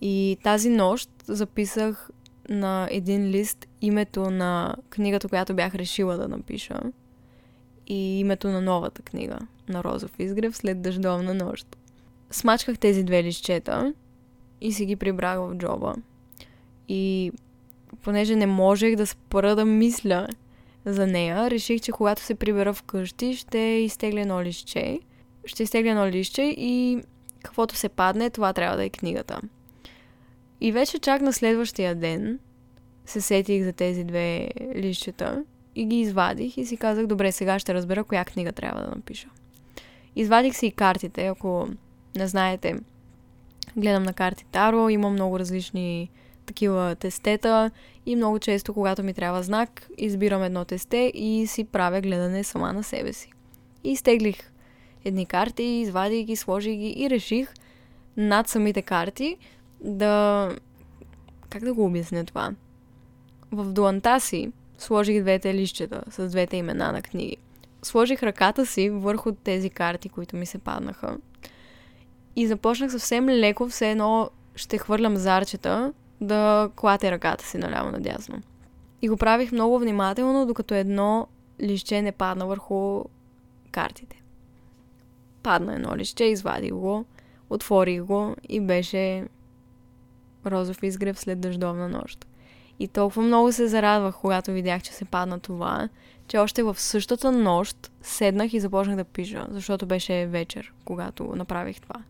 И 0.00 0.38
тази 0.42 0.70
нощ 0.70 1.10
записах 1.26 2.10
на 2.48 2.88
един 2.90 3.24
лист 3.24 3.68
името 3.80 4.30
на 4.30 4.76
книгата, 4.90 5.28
която 5.28 5.54
бях 5.54 5.74
решила 5.74 6.16
да 6.16 6.28
напиша 6.28 6.80
и 7.86 8.20
името 8.20 8.48
на 8.48 8.60
новата 8.60 9.02
книга 9.02 9.38
на 9.68 9.84
Розов 9.84 10.10
изгрев 10.18 10.56
след 10.56 10.82
дъждовна 10.82 11.34
нощ. 11.34 11.76
Смачках 12.30 12.78
тези 12.78 13.04
две 13.04 13.24
листчета 13.24 13.94
и 14.60 14.72
си 14.72 14.86
ги 14.86 14.96
прибрах 14.96 15.38
в 15.38 15.54
джоба. 15.54 15.94
И 16.88 17.32
понеже 18.02 18.36
не 18.36 18.46
можех 18.46 18.96
да 18.96 19.06
спра 19.06 19.56
да 19.56 19.64
мисля 19.64 20.28
за 20.84 21.06
нея, 21.06 21.50
реших, 21.50 21.80
че 21.80 21.92
когато 21.92 22.22
се 22.22 22.34
прибера 22.34 22.74
вкъщи, 22.74 23.36
ще 23.36 23.58
изтегля 23.58 24.20
едно 24.20 24.42
листче. 24.42 25.00
Ще 25.44 25.62
изтегля 25.62 25.90
едно 25.90 26.06
листче 26.06 26.42
и 26.42 27.02
каквото 27.42 27.76
се 27.76 27.88
падне, 27.88 28.30
това 28.30 28.52
трябва 28.52 28.76
да 28.76 28.84
е 28.84 28.90
книгата. 28.90 29.40
И 30.64 30.72
вече 30.72 30.98
чак 30.98 31.22
на 31.22 31.32
следващия 31.32 31.94
ден 31.94 32.38
се 33.06 33.20
сетих 33.20 33.64
за 33.64 33.72
тези 33.72 34.04
две 34.04 34.48
лищета 34.74 35.44
и 35.74 35.84
ги 35.84 36.00
извадих 36.00 36.56
и 36.56 36.66
си 36.66 36.76
казах, 36.76 37.06
добре, 37.06 37.32
сега 37.32 37.58
ще 37.58 37.74
разбера 37.74 38.04
коя 38.04 38.24
книга 38.24 38.52
трябва 38.52 38.80
да 38.80 38.90
напиша. 38.96 39.28
Извадих 40.16 40.56
си 40.56 40.66
и 40.66 40.70
картите, 40.70 41.26
ако 41.26 41.68
не 42.16 42.28
знаете, 42.28 42.76
гледам 43.76 44.02
на 44.02 44.12
карти 44.12 44.44
Таро, 44.44 44.88
имам 44.88 45.12
много 45.12 45.38
различни 45.38 46.10
такива 46.46 46.94
тестета 46.94 47.70
и 48.06 48.16
много 48.16 48.38
често, 48.38 48.74
когато 48.74 49.02
ми 49.02 49.14
трябва 49.14 49.42
знак, 49.42 49.88
избирам 49.98 50.42
едно 50.42 50.64
тесте 50.64 51.12
и 51.14 51.46
си 51.46 51.64
правя 51.64 52.00
гледане 52.00 52.44
сама 52.44 52.72
на 52.72 52.82
себе 52.82 53.12
си. 53.12 53.32
И 53.84 53.92
изтеглих 53.92 54.36
едни 55.04 55.26
карти, 55.26 55.62
извадих 55.62 56.26
ги, 56.26 56.36
сложих 56.36 56.76
ги 56.76 56.94
и 56.96 57.10
реших 57.10 57.54
над 58.16 58.48
самите 58.48 58.82
карти 58.82 59.36
да... 59.82 60.50
Как 61.48 61.64
да 61.64 61.74
го 61.74 61.84
обясня 61.84 62.24
това? 62.24 62.52
В 63.52 63.72
дуанта 63.72 64.20
си 64.20 64.52
сложих 64.78 65.22
двете 65.22 65.54
лищета 65.54 66.02
с 66.10 66.28
двете 66.28 66.56
имена 66.56 66.92
на 66.92 67.02
книги. 67.02 67.36
Сложих 67.82 68.22
ръката 68.22 68.66
си 68.66 68.90
върху 68.90 69.32
тези 69.32 69.70
карти, 69.70 70.08
които 70.08 70.36
ми 70.36 70.46
се 70.46 70.58
паднаха. 70.58 71.16
И 72.36 72.46
започнах 72.46 72.90
съвсем 72.90 73.28
леко, 73.28 73.68
все 73.68 73.90
едно 73.90 74.30
ще 74.54 74.78
хвърлям 74.78 75.16
зарчета, 75.16 75.92
да 76.20 76.70
клате 76.76 77.10
ръката 77.10 77.44
си 77.46 77.58
наляво 77.58 77.90
надясно. 77.90 78.42
И 79.02 79.08
го 79.08 79.16
правих 79.16 79.52
много 79.52 79.78
внимателно, 79.78 80.46
докато 80.46 80.74
едно 80.74 81.26
лище 81.60 82.02
не 82.02 82.12
падна 82.12 82.46
върху 82.46 83.04
картите. 83.72 84.22
Падна 85.42 85.74
едно 85.74 85.96
лище, 85.96 86.24
извадих 86.24 86.72
го, 86.72 87.04
отворих 87.50 88.02
го 88.02 88.36
и 88.48 88.60
беше 88.60 89.24
розов 90.46 90.82
изгрев 90.82 91.20
след 91.20 91.40
дъждовна 91.40 91.88
нощ. 91.88 92.26
И 92.78 92.88
толкова 92.88 93.22
много 93.22 93.52
се 93.52 93.68
зарадвах, 93.68 94.16
когато 94.20 94.52
видях, 94.52 94.82
че 94.82 94.92
се 94.92 95.04
падна 95.04 95.40
това, 95.40 95.88
че 96.28 96.38
още 96.38 96.62
в 96.62 96.80
същата 96.80 97.32
нощ 97.32 97.90
седнах 98.02 98.52
и 98.52 98.60
започнах 98.60 98.96
да 98.96 99.04
пиша, 99.04 99.46
защото 99.50 99.86
беше 99.86 100.26
вечер, 100.26 100.72
когато 100.84 101.36
направих 101.36 101.80
това. 101.80 102.02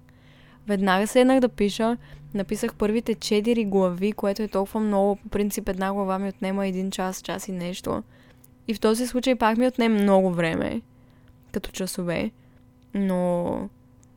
Веднага 0.67 1.07
седнах 1.07 1.41
да 1.41 1.49
пиша, 1.49 1.97
написах 2.35 2.75
първите 2.75 3.15
четири 3.15 3.65
глави, 3.65 4.13
което 4.13 4.43
е 4.43 4.49
толкова 4.49 4.81
много. 4.81 5.17
По 5.17 5.29
принцип 5.29 5.69
една 5.69 5.93
глава 5.93 6.19
ми 6.19 6.29
отнема 6.29 6.67
един 6.67 6.91
час, 6.91 7.23
час 7.23 7.49
и 7.49 7.53
нещо. 7.53 8.03
И 8.69 8.75
в 8.75 8.81
този 8.81 9.07
случай 9.07 9.35
пак 9.35 9.59
ми 9.59 9.67
отне 9.67 9.89
много 9.89 10.31
време, 10.31 10.83
като 11.53 11.71
часове, 11.71 12.31
но, 12.95 13.69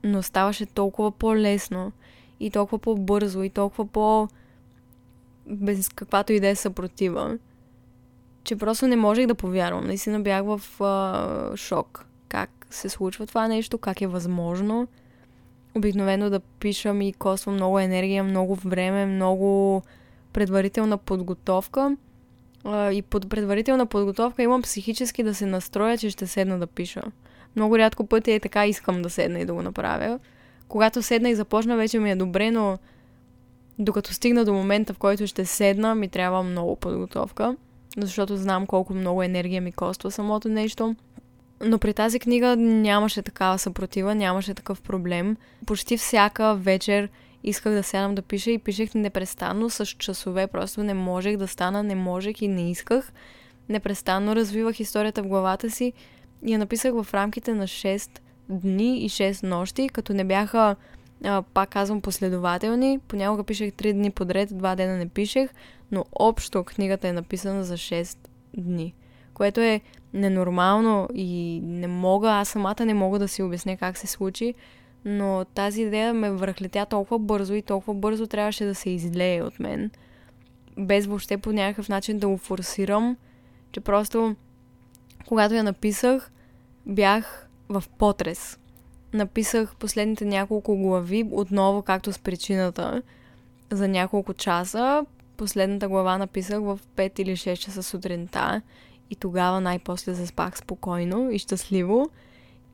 но 0.04 0.24
ставаше 0.24 0.66
толкова 0.66 1.12
по-лесно 1.12 1.92
и 2.40 2.50
толкова 2.50 2.80
по-бързо 2.80 3.44
и 3.44 3.50
толкова 3.50 3.86
по- 3.86 4.28
без 5.48 5.90
каквато 5.90 6.34
и 6.34 6.40
да 6.40 6.48
е 6.48 6.56
съпротива, 6.56 7.38
че 8.44 8.56
просто 8.56 8.88
не 8.88 8.96
можех 8.96 9.28
да 9.28 9.36
повярвам. 9.36 9.88
Наистина 9.88 10.20
бях 10.20 10.44
в 10.44 10.82
а, 10.84 11.58
шок. 11.58 12.06
Как 12.28 12.68
се 12.70 12.90
случва 12.90 13.28
това 13.28 13.48
нещо, 13.48 13.78
как 13.78 14.02
е 14.02 14.08
възможно. 14.08 14.88
Обикновено 15.76 16.30
да 16.30 16.40
пиша 16.40 16.94
ми 16.94 17.14
коства 17.14 17.52
много 17.52 17.80
енергия, 17.80 18.24
много 18.24 18.56
време, 18.56 19.06
много 19.06 19.82
предварителна 20.34 20.98
подготовка. 20.98 21.98
А, 22.64 22.92
и 22.92 23.02
под 23.02 23.30
предварителна 23.30 23.86
подготовка 23.86 24.44
имам 24.44 24.62
психически 24.62 25.24
да 25.24 25.36
се 25.36 25.46
настроя, 25.46 25.98
че 25.98 26.10
ще 26.10 26.28
седна 26.28 26.60
да 26.60 26.68
пиша. 26.68 27.02
Много 27.56 27.78
рядко 27.78 28.08
пъти 28.08 28.32
е 28.32 28.40
така 28.40 28.68
искам 28.68 29.02
да 29.02 29.10
седна 29.10 29.40
и 29.40 29.46
да 29.46 29.54
го 29.54 29.62
направя. 29.62 30.20
Когато 30.68 31.02
седна 31.02 31.30
и 31.30 31.36
започна, 31.36 31.76
вече 31.76 32.00
ми 32.00 32.12
е 32.12 32.16
добре, 32.16 32.52
но 32.52 32.78
докато 33.80 34.14
стигна 34.14 34.46
до 34.46 34.54
момента, 34.54 34.94
в 34.94 34.98
който 34.98 35.28
ще 35.28 35.46
седна, 35.46 35.96
ми 35.96 36.08
трябва 36.08 36.44
много 36.44 36.76
подготовка, 36.76 37.56
защото 37.98 38.38
знам 38.38 38.68
колко 38.68 38.94
много 38.94 39.24
енергия 39.24 39.62
ми 39.62 39.72
коства 39.72 40.12
самото 40.12 40.50
нещо. 40.50 40.96
Но 41.66 41.80
при 41.80 41.94
тази 41.94 42.20
книга 42.20 42.56
нямаше 42.56 43.22
такава 43.22 43.60
съпротива, 43.60 44.16
нямаше 44.16 44.54
такъв 44.54 44.82
проблем. 44.82 45.38
Почти 45.66 45.98
всяка 45.98 46.56
вечер 46.56 47.10
исках 47.44 47.74
да 47.74 47.84
сядам 47.84 48.16
да 48.16 48.22
пиша 48.22 48.52
и 48.52 48.60
пишех 48.60 48.94
непрестанно 48.94 49.70
с 49.70 49.86
часове, 49.86 50.48
просто 50.48 50.84
не 50.84 50.94
можех 50.94 51.38
да 51.38 51.48
стана, 51.48 51.84
не 51.84 51.96
можех 51.96 52.42
и 52.42 52.48
не 52.48 52.72
исках. 52.72 53.12
Непрестанно 53.70 54.36
развивах 54.36 54.80
историята 54.80 55.24
в 55.24 55.28
главата 55.28 55.72
си 55.72 55.94
и 56.46 56.54
я 56.54 56.60
написах 56.60 56.94
в 56.94 57.14
рамките 57.14 57.54
на 57.54 57.68
6 57.68 58.20
дни 58.50 59.00
и 59.00 59.10
6 59.10 59.48
нощи, 59.48 59.90
като 59.90 60.14
не 60.14 60.24
бяха 60.24 60.76
а, 61.24 61.42
пак 61.42 61.70
казвам 61.70 62.02
последователни. 62.02 63.00
Понякога 63.08 63.44
пишех 63.44 63.72
3 63.72 63.94
дни 63.94 64.12
подред, 64.12 64.50
2 64.50 64.76
дена 64.76 64.98
не 64.98 65.10
пишех, 65.10 65.50
но 65.92 66.06
общо 66.20 66.64
книгата 66.64 67.08
е 67.08 67.14
написана 67.14 67.64
за 67.64 67.78
6 67.78 68.18
дни, 68.58 68.94
което 69.34 69.62
е 69.62 69.82
ненормално 70.14 71.10
и 71.14 71.62
не 71.64 71.88
мога, 71.88 72.30
аз 72.30 72.50
самата 72.50 72.86
не 72.86 72.94
мога 72.94 73.20
да 73.20 73.28
си 73.28 73.44
обясня 73.44 73.78
как 73.78 73.98
се 73.98 74.08
случи, 74.08 74.54
но 75.06 75.46
тази 75.54 75.82
идея 75.82 76.14
ме 76.14 76.32
връхлетя 76.32 76.86
толкова 76.86 77.20
бързо 77.20 77.54
и 77.54 77.62
толкова 77.62 77.94
бързо 77.94 78.28
трябваше 78.28 78.66
да 78.66 78.76
се 78.76 78.90
излее 78.90 79.42
от 79.42 79.60
мен, 79.60 79.92
без 80.78 81.06
въобще 81.06 81.38
по 81.38 81.52
някакъв 81.52 81.90
начин 81.90 82.20
да 82.20 82.28
го 82.28 82.38
форсирам, 82.38 83.18
че 83.72 83.80
просто 83.80 84.36
когато 85.28 85.56
я 85.56 85.64
написах, 85.64 86.32
бях 86.86 87.45
в 87.70 87.84
потрес 87.98 88.60
написах 89.16 89.76
последните 89.76 90.26
няколко 90.26 90.78
глави, 90.78 91.30
отново 91.32 91.82
както 91.82 92.14
с 92.14 92.20
причината, 92.20 93.02
за 93.72 93.88
няколко 93.88 94.34
часа. 94.34 95.06
Последната 95.38 95.88
глава 95.88 96.18
написах 96.18 96.60
в 96.60 96.80
5 96.96 97.20
или 97.20 97.32
6 97.32 97.56
часа 97.56 97.84
сутринта 97.84 98.62
и 99.10 99.16
тогава 99.16 99.62
най-после 99.62 100.14
заспах 100.14 100.58
спокойно 100.58 101.32
и 101.32 101.40
щастливо. 101.40 102.10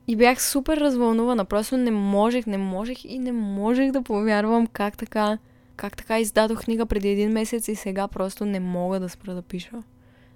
И 0.08 0.16
бях 0.16 0.42
супер 0.42 0.78
развълнувана, 0.78 1.46
просто 1.46 1.78
не 1.78 1.92
можех, 1.92 2.46
не 2.48 2.58
можех 2.58 3.06
и 3.06 3.20
не 3.20 3.32
можех 3.32 3.92
да 3.92 4.02
повярвам 4.02 4.68
как 4.68 4.98
така, 4.98 5.38
как 5.76 5.98
така 5.98 6.20
издадох 6.20 6.64
книга 6.64 6.86
преди 6.86 7.10
един 7.10 7.32
месец 7.32 7.68
и 7.68 7.76
сега 7.76 8.08
просто 8.08 8.46
не 8.46 8.60
мога 8.60 9.00
да 9.00 9.10
спра 9.10 9.36
да 9.36 9.42
пиша. 9.42 9.84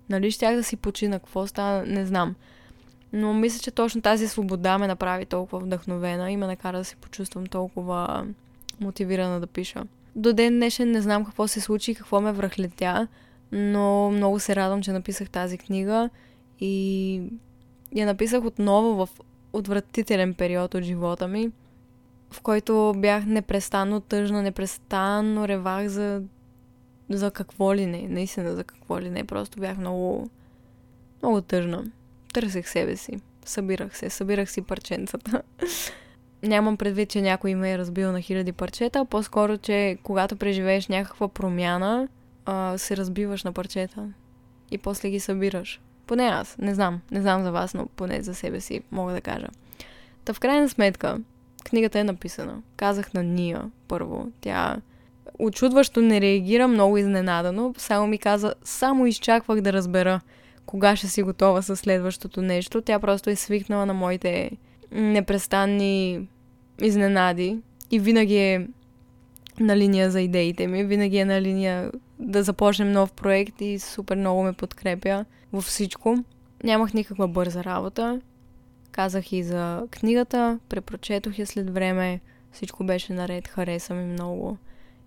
Нали 0.09 0.31
щях 0.31 0.55
да 0.55 0.63
си 0.63 0.77
почина, 0.77 1.19
какво 1.19 1.47
стана, 1.47 1.85
не 1.85 2.05
знам. 2.05 2.35
Но 3.15 3.33
мисля, 3.33 3.59
че 3.59 3.71
точно 3.71 4.01
тази 4.01 4.27
свобода 4.27 4.77
ме 4.77 4.87
направи 4.87 5.25
толкова 5.25 5.59
вдъхновена 5.59 6.31
и 6.31 6.37
ме 6.37 6.47
накара 6.47 6.77
да 6.77 6.83
се 6.83 6.95
почувствам 6.95 7.45
толкова 7.45 8.27
мотивирана 8.79 9.39
да 9.39 9.47
пиша. 9.47 9.83
До 10.15 10.33
ден 10.33 10.53
днешен 10.53 10.91
не 10.91 11.01
знам 11.01 11.25
какво 11.25 11.47
се 11.47 11.61
случи 11.61 11.91
и 11.91 11.95
какво 11.95 12.21
ме 12.21 12.31
връхлетя, 12.31 13.07
но 13.51 14.11
много 14.11 14.39
се 14.39 14.55
радвам, 14.55 14.81
че 14.81 14.91
написах 14.91 15.29
тази 15.29 15.57
книга 15.57 16.09
и 16.59 17.21
я 17.95 18.05
написах 18.05 18.43
отново 18.43 19.05
в 19.05 19.09
отвратителен 19.53 20.33
период 20.33 20.73
от 20.73 20.83
живота 20.83 21.27
ми, 21.27 21.51
в 22.31 22.41
който 22.41 22.93
бях 22.97 23.25
непрестанно 23.25 24.01
тъжна, 24.01 24.41
непрестанно 24.41 25.47
ревах 25.47 25.87
за, 25.87 26.21
за 27.09 27.31
какво 27.31 27.75
ли 27.75 27.85
не, 27.85 28.07
наистина 28.07 28.55
за 28.55 28.63
какво 28.63 28.99
ли 28.99 29.09
не, 29.09 29.23
просто 29.23 29.59
бях 29.59 29.77
много, 29.77 30.29
много 31.21 31.41
тъжна 31.41 31.83
търсех 32.35 32.69
себе 32.69 32.95
си. 32.95 33.11
Събирах 33.45 33.97
се, 33.97 34.09
събирах 34.09 34.51
си 34.51 34.61
парченцата. 34.61 35.41
Нямам 36.43 36.77
предвид, 36.77 37.09
че 37.09 37.21
някой 37.21 37.55
ме 37.55 37.71
е 37.71 37.77
разбил 37.77 38.11
на 38.11 38.21
хиляди 38.21 38.51
парчета, 38.51 38.99
а 38.99 39.05
по-скоро, 39.05 39.57
че 39.57 39.97
когато 40.03 40.35
преживееш 40.35 40.87
някаква 40.87 41.27
промяна, 41.27 42.07
а, 42.45 42.77
се 42.77 42.97
разбиваш 42.97 43.43
на 43.43 43.53
парчета 43.53 44.07
и 44.71 44.77
после 44.77 45.09
ги 45.09 45.19
събираш. 45.19 45.81
Поне 46.07 46.23
аз, 46.23 46.57
не 46.57 46.75
знам, 46.75 47.01
не 47.11 47.21
знам 47.21 47.43
за 47.43 47.51
вас, 47.51 47.73
но 47.73 47.87
поне 47.87 48.21
за 48.21 48.35
себе 48.35 48.61
си 48.61 48.81
мога 48.91 49.13
да 49.13 49.21
кажа. 49.21 49.47
Та 50.25 50.33
в 50.33 50.39
крайна 50.39 50.69
сметка, 50.69 51.17
книгата 51.65 51.99
е 51.99 52.03
написана. 52.03 52.61
Казах 52.77 53.13
на 53.13 53.23
Ния 53.23 53.71
първо. 53.87 54.31
Тя 54.41 54.77
очудващо 55.39 56.01
не 56.01 56.21
реагира 56.21 56.67
много 56.67 56.97
изненадано, 56.97 57.73
само 57.77 58.07
ми 58.07 58.17
каза, 58.17 58.53
само 58.63 59.05
изчаквах 59.05 59.61
да 59.61 59.73
разбера 59.73 60.21
кога 60.75 60.95
ще 60.95 61.07
си 61.07 61.23
готова 61.23 61.61
с 61.61 61.75
следващото 61.75 62.41
нещо. 62.41 62.81
Тя 62.81 62.99
просто 62.99 63.29
е 63.29 63.35
свикнала 63.35 63.85
на 63.85 63.93
моите 63.93 64.51
непрестанни 64.91 66.27
изненади 66.81 67.59
и 67.91 67.99
винаги 67.99 68.37
е 68.37 68.67
на 69.59 69.77
линия 69.77 70.11
за 70.11 70.21
идеите 70.21 70.67
ми, 70.67 70.83
винаги 70.83 71.17
е 71.17 71.25
на 71.25 71.41
линия 71.41 71.91
да 72.19 72.43
започнем 72.43 72.91
нов 72.91 73.11
проект 73.11 73.61
и 73.61 73.79
супер 73.79 74.17
много 74.17 74.43
ме 74.43 74.53
подкрепя 74.53 75.25
във 75.53 75.63
всичко. 75.63 76.23
Нямах 76.63 76.93
никаква 76.93 77.27
бърза 77.27 77.63
работа. 77.63 78.21
Казах 78.91 79.31
и 79.31 79.43
за 79.43 79.87
книгата, 79.91 80.59
препрочетох 80.69 81.39
я 81.39 81.47
след 81.47 81.69
време, 81.69 82.19
всичко 82.51 82.83
беше 82.83 83.13
наред, 83.13 83.47
хареса 83.47 83.93
ми 83.93 84.05
много. 84.05 84.57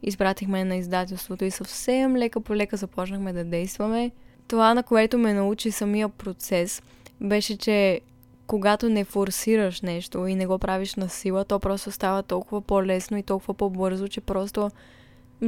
Изпратихме 0.02 0.64
на 0.64 0.76
издателството 0.76 1.44
и 1.44 1.50
съвсем 1.50 2.16
лека 2.16 2.40
по 2.40 2.56
лека 2.56 2.76
започнахме 2.76 3.32
да 3.32 3.44
действаме 3.44 4.10
това, 4.48 4.74
на 4.74 4.82
което 4.82 5.18
ме 5.18 5.32
научи 5.32 5.70
самия 5.70 6.08
процес, 6.08 6.82
беше, 7.20 7.56
че 7.56 8.00
когато 8.46 8.88
не 8.88 9.04
форсираш 9.04 9.80
нещо 9.80 10.26
и 10.26 10.34
не 10.34 10.46
го 10.46 10.58
правиш 10.58 10.94
на 10.94 11.08
сила, 11.08 11.44
то 11.44 11.58
просто 11.58 11.90
става 11.90 12.22
толкова 12.22 12.60
по-лесно 12.60 13.16
и 13.16 13.22
толкова 13.22 13.54
по-бързо, 13.54 14.08
че 14.08 14.20
просто 14.20 14.70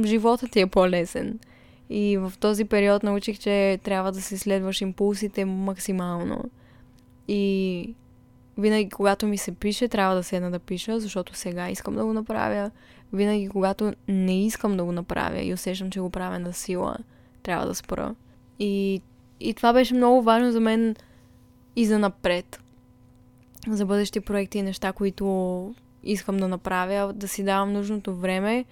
животът 0.05 0.51
ти 0.51 0.59
е 0.59 0.67
по-лесен. 0.67 1.39
И 1.89 2.17
в 2.17 2.33
този 2.39 2.65
период 2.65 3.03
научих, 3.03 3.39
че 3.39 3.79
трябва 3.83 4.11
да 4.11 4.21
си 4.21 4.37
следваш 4.37 4.81
импулсите 4.81 5.45
максимално. 5.45 6.43
И 7.27 7.95
винаги, 8.57 8.89
когато 8.89 9.27
ми 9.27 9.37
се 9.37 9.51
пише, 9.51 9.87
трябва 9.87 10.15
да 10.15 10.23
седна 10.23 10.51
да 10.51 10.59
пиша, 10.59 10.99
защото 10.99 11.35
сега 11.35 11.69
искам 11.69 11.95
да 11.95 12.05
го 12.05 12.13
направя. 12.13 12.71
Винаги, 13.13 13.49
когато 13.49 13.93
не 14.07 14.45
искам 14.45 14.77
да 14.77 14.83
го 14.83 14.91
направя 14.91 15.41
и 15.41 15.53
усещам, 15.53 15.91
че 15.91 15.99
го 15.99 16.09
правя 16.09 16.39
на 16.39 16.53
сила, 16.53 16.97
трябва 17.43 17.67
да 17.67 17.75
спра. 17.75 18.15
И, 18.61 19.01
и 19.39 19.53
това 19.53 19.73
беше 19.73 19.93
много 19.93 20.21
важно 20.21 20.51
за 20.51 20.59
мен 20.59 20.95
и 21.75 21.85
за 21.85 21.99
напред. 21.99 22.59
За 23.67 23.85
бъдещи 23.85 24.19
проекти 24.19 24.57
и 24.57 24.63
неща, 24.63 24.91
които 24.91 25.75
искам 26.03 26.37
да 26.37 26.47
направя, 26.47 27.13
да 27.13 27.27
си 27.27 27.43
давам 27.43 27.73
нужното 27.73 28.15
време 28.15 28.65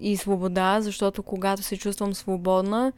и 0.00 0.16
свобода, 0.16 0.80
защото 0.80 1.22
когато 1.22 1.62
се 1.62 1.76
чувствам 1.76 2.14
свободна, 2.14 2.92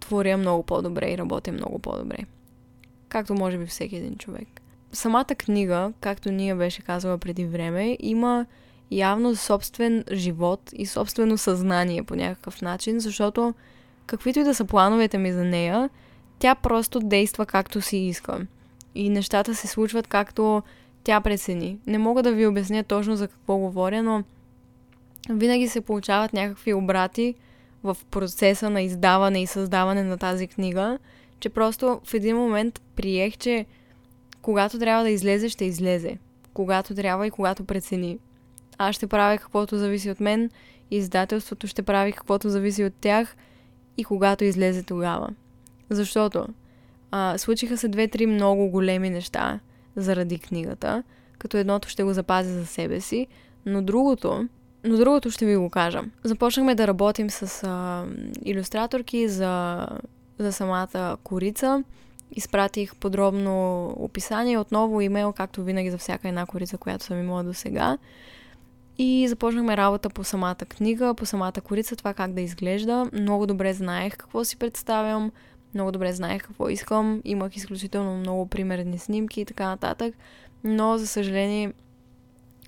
творя 0.00 0.36
много 0.36 0.62
по-добре 0.62 1.12
и 1.12 1.18
работя 1.18 1.52
много 1.52 1.78
по-добре. 1.78 2.18
Както 3.08 3.34
може 3.34 3.58
би 3.58 3.66
всеки 3.66 3.96
един 3.96 4.16
човек. 4.16 4.48
Самата 4.92 5.24
книга, 5.24 5.92
както 6.00 6.32
ние 6.32 6.54
беше 6.54 6.82
казала 6.82 7.18
преди 7.18 7.44
време, 7.44 7.96
има 8.00 8.46
явно 8.90 9.36
собствен 9.36 10.04
живот 10.12 10.70
и 10.72 10.86
собствено 10.86 11.38
съзнание 11.38 12.02
по 12.02 12.14
някакъв 12.14 12.62
начин, 12.62 13.00
защото 13.00 13.54
каквито 14.10 14.38
и 14.38 14.44
да 14.44 14.54
са 14.54 14.64
плановете 14.64 15.18
ми 15.18 15.32
за 15.32 15.44
нея, 15.44 15.90
тя 16.38 16.54
просто 16.54 17.00
действа 17.00 17.46
както 17.46 17.80
си 17.80 17.96
иска. 17.96 18.46
И 18.94 19.08
нещата 19.08 19.54
се 19.54 19.66
случват 19.66 20.06
както 20.06 20.62
тя 21.04 21.20
прецени. 21.20 21.78
Не 21.86 21.98
мога 21.98 22.22
да 22.22 22.32
ви 22.32 22.46
обясня 22.46 22.84
точно 22.84 23.16
за 23.16 23.28
какво 23.28 23.56
говоря, 23.56 24.02
но 24.02 24.24
винаги 25.30 25.68
се 25.68 25.80
получават 25.80 26.32
някакви 26.32 26.74
обрати 26.74 27.34
в 27.82 27.96
процеса 28.10 28.70
на 28.70 28.82
издаване 28.82 29.42
и 29.42 29.46
създаване 29.46 30.02
на 30.02 30.18
тази 30.18 30.46
книга, 30.46 30.98
че 31.40 31.48
просто 31.48 32.00
в 32.04 32.14
един 32.14 32.36
момент 32.36 32.80
приех, 32.96 33.36
че 33.36 33.66
когато 34.42 34.78
трябва 34.78 35.02
да 35.02 35.10
излезе, 35.10 35.48
ще 35.48 35.64
излезе. 35.64 36.18
Когато 36.54 36.94
трябва 36.94 37.26
и 37.26 37.30
когато 37.30 37.64
прецени. 37.64 38.18
Аз 38.78 38.94
ще 38.96 39.06
правя 39.06 39.38
каквото 39.38 39.78
зависи 39.78 40.10
от 40.10 40.20
мен, 40.20 40.50
издателството 40.90 41.66
ще 41.66 41.82
прави 41.82 42.12
каквото 42.12 42.48
зависи 42.48 42.84
от 42.84 42.94
тях 43.00 43.36
и 44.00 44.04
когато 44.04 44.44
излезе 44.44 44.82
тогава. 44.82 45.28
Защото 45.90 46.46
а, 47.10 47.38
случиха 47.38 47.76
се 47.76 47.88
две-три 47.88 48.26
много 48.26 48.68
големи 48.68 49.10
неща 49.10 49.60
заради 49.96 50.38
книгата, 50.38 51.02
като 51.38 51.56
едното 51.56 51.88
ще 51.88 52.02
го 52.02 52.12
запази 52.12 52.52
за 52.52 52.66
себе 52.66 53.00
си, 53.00 53.26
но 53.66 53.82
другото, 53.82 54.48
но 54.84 54.96
другото 54.96 55.30
ще 55.30 55.46
ви 55.46 55.56
го 55.56 55.70
кажа. 55.70 56.02
Започнахме 56.24 56.74
да 56.74 56.86
работим 56.86 57.30
с 57.30 57.66
а, 57.66 58.04
иллюстраторки 58.44 59.28
за, 59.28 59.86
за 60.38 60.52
самата 60.52 61.16
корица. 61.22 61.84
Изпратих 62.32 62.96
подробно 62.96 63.86
описание, 63.96 64.58
отново 64.58 65.00
имейл, 65.00 65.32
както 65.32 65.64
винаги 65.64 65.90
за 65.90 65.98
всяка 65.98 66.28
една 66.28 66.46
корица, 66.46 66.78
която 66.78 67.04
съм 67.04 67.20
имала 67.20 67.44
до 67.44 67.54
сега. 67.54 67.98
И 69.02 69.28
започнахме 69.28 69.76
работа 69.76 70.10
по 70.10 70.24
самата 70.24 70.54
книга, 70.54 71.14
по 71.14 71.26
самата 71.26 71.52
корица, 71.64 71.96
това 71.96 72.14
как 72.14 72.32
да 72.32 72.40
изглежда. 72.40 73.10
Много 73.12 73.46
добре 73.46 73.72
знаех 73.72 74.16
какво 74.16 74.44
си 74.44 74.56
представям, 74.56 75.32
много 75.74 75.92
добре 75.92 76.12
знаех 76.12 76.42
какво 76.42 76.68
искам, 76.68 77.20
имах 77.24 77.56
изключително 77.56 78.16
много 78.16 78.46
примерни 78.46 78.98
снимки 78.98 79.40
и 79.40 79.44
така 79.44 79.66
нататък, 79.66 80.14
но 80.64 80.98
за 80.98 81.06
съжаление 81.06 81.72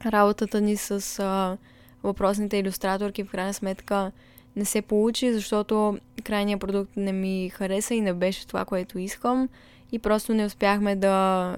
работата 0.07 0.61
ни 0.61 0.77
с 0.77 1.19
а, 1.19 1.57
въпросните 2.03 2.57
иллюстраторки 2.57 3.25
в 3.25 3.31
крайна 3.31 3.55
сметка 3.55 4.13
не 4.57 4.65
се 4.65 4.83
получи, 4.83 5.33
защото 5.33 5.99
крайният 6.25 6.61
продукт 6.61 6.97
не 6.97 7.13
ми 7.13 7.51
хареса 7.55 7.95
и 7.95 8.01
не 8.01 8.13
беше 8.13 8.47
това, 8.47 8.65
което 8.65 8.99
искам. 8.99 9.49
И 9.93 9.99
просто 9.99 10.35
не 10.35 10.45
успяхме 10.45 10.97
да 10.97 11.57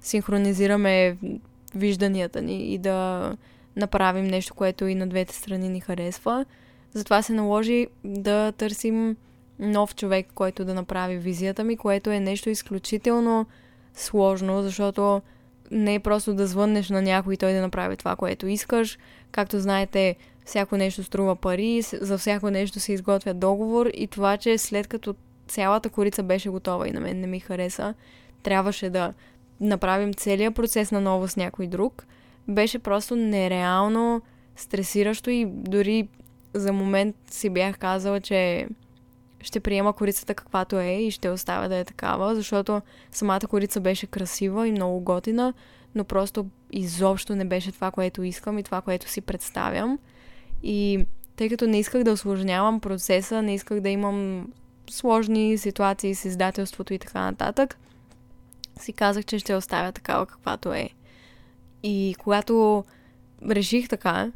синхронизираме 0.00 1.16
вижданията 1.74 2.42
ни 2.42 2.74
и 2.74 2.78
да 2.78 3.36
направим 3.76 4.24
нещо, 4.24 4.54
което 4.54 4.86
и 4.86 4.94
на 4.94 5.06
двете 5.06 5.34
страни 5.34 5.68
ни 5.68 5.80
харесва. 5.80 6.44
Затова 6.92 7.22
се 7.22 7.32
наложи 7.32 7.86
да 8.04 8.52
търсим 8.52 9.16
нов 9.58 9.94
човек, 9.94 10.26
който 10.34 10.64
да 10.64 10.74
направи 10.74 11.16
визията 11.16 11.64
ми, 11.64 11.76
което 11.76 12.10
е 12.10 12.20
нещо 12.20 12.50
изключително 12.50 13.46
сложно, 13.94 14.62
защото 14.62 15.22
не 15.70 15.94
е 15.94 16.00
просто 16.00 16.34
да 16.34 16.46
звъннеш 16.46 16.90
на 16.90 17.02
някой 17.02 17.34
и 17.34 17.36
той 17.36 17.52
да 17.52 17.60
направи 17.60 17.96
това, 17.96 18.16
което 18.16 18.46
искаш. 18.46 18.98
Както 19.30 19.60
знаете, 19.60 20.16
всяко 20.44 20.76
нещо 20.76 21.02
струва 21.02 21.36
пари, 21.36 21.82
за 21.82 22.18
всяко 22.18 22.50
нещо 22.50 22.80
се 22.80 22.92
изготвя 22.92 23.34
договор 23.34 23.86
и 23.94 24.06
това, 24.06 24.36
че 24.36 24.58
след 24.58 24.88
като 24.88 25.14
цялата 25.48 25.90
корица 25.90 26.22
беше 26.22 26.48
готова 26.48 26.88
и 26.88 26.92
на 26.92 27.00
мен 27.00 27.20
не 27.20 27.26
ми 27.26 27.40
хареса, 27.40 27.94
трябваше 28.42 28.90
да 28.90 29.14
направим 29.60 30.14
целият 30.14 30.54
процес 30.54 30.90
на 30.90 31.00
ново 31.00 31.28
с 31.28 31.36
някой 31.36 31.66
друг, 31.66 32.06
беше 32.48 32.78
просто 32.78 33.16
нереално 33.16 34.22
стресиращо 34.56 35.30
и 35.30 35.46
дори 35.48 36.08
за 36.54 36.72
момент 36.72 37.16
си 37.30 37.50
бях 37.50 37.78
казала, 37.78 38.20
че 38.20 38.68
ще 39.40 39.60
приема 39.60 39.92
корицата 39.92 40.34
каквато 40.34 40.78
е 40.78 40.92
и 40.92 41.10
ще 41.10 41.30
оставя 41.30 41.68
да 41.68 41.76
е 41.76 41.84
такава, 41.84 42.34
защото 42.34 42.82
самата 43.12 43.40
корица 43.40 43.80
беше 43.80 44.06
красива 44.06 44.68
и 44.68 44.72
много 44.72 45.00
готина, 45.00 45.54
но 45.94 46.04
просто 46.04 46.46
изобщо 46.70 47.36
не 47.36 47.44
беше 47.44 47.72
това, 47.72 47.90
което 47.90 48.22
искам 48.22 48.58
и 48.58 48.62
това, 48.62 48.80
което 48.80 49.10
си 49.10 49.20
представям. 49.20 49.98
И 50.62 51.06
тъй 51.36 51.48
като 51.48 51.66
не 51.66 51.78
исках 51.78 52.04
да 52.04 52.12
осложнявам 52.12 52.80
процеса, 52.80 53.42
не 53.42 53.54
исках 53.54 53.80
да 53.80 53.88
имам 53.88 54.48
сложни 54.90 55.58
ситуации 55.58 56.14
с 56.14 56.24
издателството 56.24 56.94
и 56.94 56.98
така 56.98 57.20
нататък, 57.20 57.78
си 58.80 58.92
казах, 58.92 59.24
че 59.24 59.38
ще 59.38 59.54
оставя 59.54 59.92
такава 59.92 60.26
каквато 60.26 60.72
е. 60.72 60.90
И 61.82 62.14
когато 62.18 62.84
реших 63.50 63.88
така, 63.88 64.32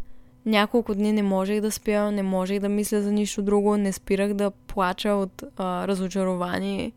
няколко 0.47 0.95
дни 0.95 1.13
не 1.13 1.23
можех 1.23 1.61
да 1.61 1.71
спя, 1.71 2.11
не 2.11 2.23
можех 2.23 2.61
да 2.61 2.69
мисля 2.69 3.03
за 3.03 3.13
нищо 3.13 3.43
друго, 3.43 3.77
не 3.77 3.93
спирах 3.93 4.35
да 4.35 4.51
плача 4.51 5.11
от 5.11 5.45
а, 5.57 5.89
разочарование, 5.89 6.93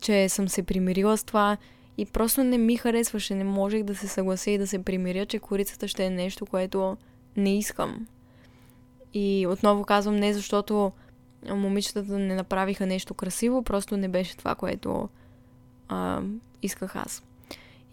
че 0.00 0.28
съм 0.28 0.48
се 0.48 0.62
примирила 0.62 1.16
с 1.16 1.24
това 1.24 1.56
и 1.98 2.06
просто 2.06 2.44
не 2.44 2.58
ми 2.58 2.76
харесваше, 2.76 3.34
не 3.34 3.44
можех 3.44 3.82
да 3.82 3.94
се 3.94 4.08
съглася 4.08 4.50
и 4.50 4.58
да 4.58 4.66
се 4.66 4.82
примиря, 4.82 5.26
че 5.26 5.38
корицата 5.38 5.88
ще 5.88 6.04
е 6.04 6.10
нещо, 6.10 6.46
което 6.46 6.96
не 7.36 7.58
искам. 7.58 8.06
И 9.14 9.46
отново 9.50 9.84
казвам 9.84 10.16
не 10.16 10.32
защото 10.32 10.92
момичетата 11.48 12.18
не 12.18 12.34
направиха 12.34 12.86
нещо 12.86 13.14
красиво, 13.14 13.62
просто 13.62 13.96
не 13.96 14.08
беше 14.08 14.36
това, 14.36 14.54
което 14.54 15.08
а, 15.88 16.22
исках 16.62 16.96
аз. 16.96 17.22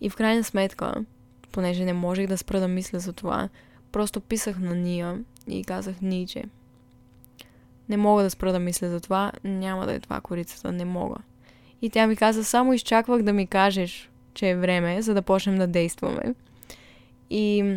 И 0.01 0.09
в 0.09 0.15
крайна 0.15 0.43
сметка, 0.43 1.05
понеже 1.51 1.85
не 1.85 1.93
можех 1.93 2.27
да 2.27 2.37
спра 2.37 2.59
да 2.59 2.67
мисля 2.67 2.99
за 2.99 3.13
това, 3.13 3.49
Просто 3.91 4.21
писах 4.21 4.59
на 4.59 4.75
Ния 4.75 5.19
и 5.47 5.63
казах 5.63 6.01
Ниче. 6.01 6.43
Не 7.89 7.97
мога 7.97 8.23
да 8.23 8.29
спра 8.29 8.51
да 8.51 8.59
мисля 8.59 8.89
за 8.89 8.99
това, 8.99 9.31
няма 9.43 9.85
да 9.85 9.93
е 9.93 9.99
това 9.99 10.21
корицата, 10.21 10.71
не 10.71 10.85
мога. 10.85 11.15
И 11.81 11.89
тя 11.89 12.07
ми 12.07 12.15
каза, 12.15 12.43
само 12.43 12.73
изчаквах 12.73 13.21
да 13.21 13.33
ми 13.33 13.47
кажеш, 13.47 14.09
че 14.33 14.49
е 14.49 14.55
време, 14.55 15.01
за 15.01 15.13
да 15.13 15.21
почнем 15.21 15.57
да 15.57 15.67
действаме. 15.67 16.35
И 17.29 17.75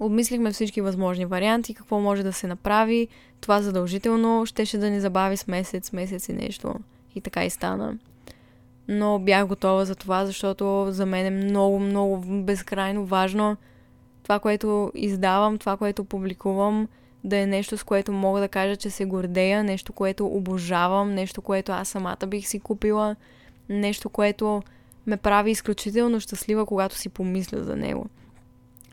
обмислихме 0.00 0.50
всички 0.50 0.80
възможни 0.80 1.26
варианти, 1.26 1.74
какво 1.74 2.00
може 2.00 2.22
да 2.22 2.32
се 2.32 2.46
направи. 2.46 3.08
Това 3.40 3.62
задължително 3.62 4.46
щеше 4.46 4.78
да 4.78 4.90
ни 4.90 5.00
забави 5.00 5.36
с 5.36 5.46
месец, 5.46 5.92
месец 5.92 6.28
и 6.28 6.32
нещо. 6.32 6.74
И 7.14 7.20
така 7.20 7.44
и 7.44 7.50
стана. 7.50 7.98
Но 8.88 9.18
бях 9.18 9.46
готова 9.46 9.84
за 9.84 9.94
това, 9.94 10.26
защото 10.26 10.86
за 10.90 11.06
мен 11.06 11.26
е 11.26 11.44
много, 11.44 11.78
много 11.78 12.18
безкрайно 12.42 13.04
важно 13.04 13.56
това, 14.22 14.38
което 14.38 14.92
издавам, 14.94 15.58
това, 15.58 15.76
което 15.76 16.04
публикувам, 16.04 16.88
да 17.24 17.36
е 17.36 17.46
нещо, 17.46 17.78
с 17.78 17.84
което 17.84 18.12
мога 18.12 18.40
да 18.40 18.48
кажа, 18.48 18.76
че 18.76 18.90
се 18.90 19.04
гордея, 19.04 19.64
нещо, 19.64 19.92
което 19.92 20.26
обожавам, 20.26 21.14
нещо, 21.14 21.42
което 21.42 21.72
аз 21.72 21.88
самата 21.88 22.26
бих 22.26 22.48
си 22.48 22.60
купила, 22.60 23.16
нещо, 23.68 24.08
което 24.08 24.62
ме 25.06 25.16
прави 25.16 25.50
изключително 25.50 26.20
щастлива, 26.20 26.66
когато 26.66 26.96
си 26.96 27.08
помисля 27.08 27.64
за 27.64 27.76
него. 27.76 28.06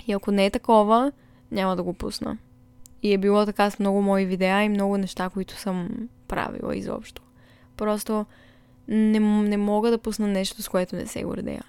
И 0.08 0.14
ако 0.14 0.32
не 0.32 0.46
е 0.46 0.50
такова, 0.50 1.12
няма 1.52 1.76
да 1.76 1.84
го 1.84 1.94
пусна. 1.94 2.38
И 3.04 3.14
е 3.14 3.18
било 3.18 3.46
така 3.46 3.70
с 3.70 3.80
много 3.80 4.02
мои 4.02 4.26
видеа 4.26 4.64
и 4.64 4.70
много 4.70 4.98
неща, 4.98 5.30
които 5.30 5.56
съм 5.56 5.90
правила 6.28 6.76
изобщо. 6.76 7.22
Просто 7.78 8.26
не, 8.88 9.20
не 9.20 9.58
мога 9.58 9.92
да 9.92 9.98
пусна 9.98 10.28
нещо, 10.28 10.62
с 10.64 10.70
което 10.70 10.96
не 10.96 11.08
се 11.08 11.24
гордея. 11.24 11.64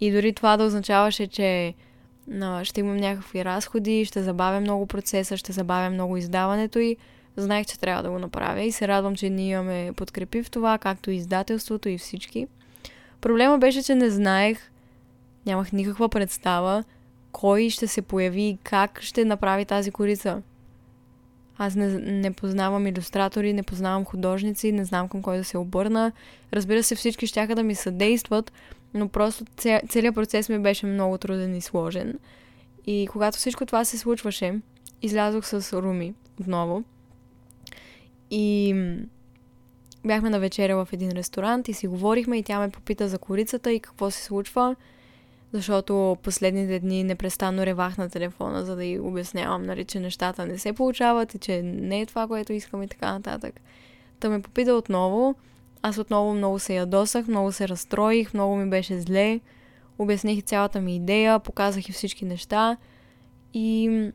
И 0.00 0.12
дори 0.12 0.32
това 0.32 0.56
да 0.56 0.64
означаваше, 0.64 1.26
че 1.26 1.74
ще 2.62 2.80
имам 2.80 2.96
някакви 2.96 3.44
разходи, 3.44 4.04
ще 4.04 4.22
забавя 4.22 4.60
много 4.60 4.86
процеса, 4.86 5.36
ще 5.36 5.52
забавя 5.52 5.90
много 5.90 6.16
издаването 6.16 6.78
и 6.78 6.96
знаех, 7.36 7.66
че 7.66 7.78
трябва 7.78 8.02
да 8.02 8.10
го 8.10 8.18
направя 8.18 8.62
и 8.62 8.72
се 8.72 8.88
радвам, 8.88 9.16
че 9.16 9.30
ние 9.30 9.60
ме 9.60 9.92
подкрепи 9.96 10.42
в 10.42 10.50
това, 10.50 10.78
както 10.78 11.10
и 11.10 11.16
издателството 11.16 11.88
и 11.88 11.98
всички. 11.98 12.46
Проблема 13.20 13.58
беше, 13.58 13.82
че 13.82 13.94
не 13.94 14.10
знаех, 14.10 14.70
нямах 15.46 15.72
никаква 15.72 16.08
представа 16.08 16.84
кой 17.32 17.70
ще 17.70 17.86
се 17.86 18.02
появи 18.02 18.42
и 18.42 18.58
как 18.62 19.02
ще 19.02 19.24
направи 19.24 19.64
тази 19.64 19.90
корица. 19.90 20.42
Аз 21.58 21.74
не, 21.74 21.86
не 21.98 22.32
познавам 22.32 22.86
иллюстратори, 22.86 23.52
не 23.52 23.62
познавам 23.62 24.04
художници, 24.04 24.72
не 24.72 24.84
знам 24.84 25.08
към 25.08 25.22
кой 25.22 25.36
да 25.36 25.44
се 25.44 25.58
обърна. 25.58 26.12
Разбира 26.52 26.82
се, 26.82 26.94
всички 26.94 27.26
ще 27.26 27.46
да 27.46 27.62
ми 27.62 27.74
съдействат, 27.74 28.52
но 28.94 29.08
просто 29.08 29.44
целият 29.88 30.14
процес 30.14 30.48
ми 30.48 30.58
беше 30.58 30.86
много 30.86 31.18
труден 31.18 31.56
и 31.56 31.60
сложен. 31.60 32.18
И 32.86 33.08
когато 33.12 33.38
всичко 33.38 33.66
това 33.66 33.84
се 33.84 33.98
случваше, 33.98 34.60
излязох 35.02 35.46
с 35.46 35.82
Руми 35.82 36.14
отново. 36.40 36.84
И 38.30 38.74
бяхме 40.06 40.30
на 40.30 40.40
вечеря 40.40 40.84
в 40.84 40.92
един 40.92 41.10
ресторант 41.10 41.68
и 41.68 41.72
си 41.72 41.86
говорихме 41.86 42.38
и 42.38 42.42
тя 42.42 42.58
ме 42.58 42.70
попита 42.70 43.08
за 43.08 43.18
корицата 43.18 43.72
и 43.72 43.80
какво 43.80 44.10
се 44.10 44.22
случва, 44.22 44.76
защото 45.52 46.16
последните 46.22 46.78
дни 46.78 47.04
непрестанно 47.04 47.66
ревах 47.66 47.98
на 47.98 48.08
телефона, 48.08 48.64
за 48.64 48.76
да 48.76 48.84
й 48.84 48.98
обяснявам, 48.98 49.62
нали, 49.62 49.84
че 49.84 50.00
нещата 50.00 50.46
не 50.46 50.58
се 50.58 50.72
получават 50.72 51.34
и 51.34 51.38
че 51.38 51.62
не 51.62 52.00
е 52.00 52.06
това, 52.06 52.26
което 52.26 52.52
искам 52.52 52.82
и 52.82 52.88
така 52.88 53.12
нататък. 53.12 53.60
Та 54.20 54.30
ме 54.30 54.42
попита 54.42 54.74
отново 54.74 55.34
аз 55.86 55.98
отново 55.98 56.34
много 56.34 56.58
се 56.58 56.74
ядосах, 56.74 57.28
много 57.28 57.52
се 57.52 57.68
разстроих, 57.68 58.34
много 58.34 58.56
ми 58.56 58.70
беше 58.70 59.00
зле. 59.00 59.40
Обясних 59.98 60.44
цялата 60.44 60.80
ми 60.80 60.96
идея, 60.96 61.38
показах 61.38 61.88
и 61.88 61.92
всички 61.92 62.24
неща. 62.24 62.76
И 63.54 64.12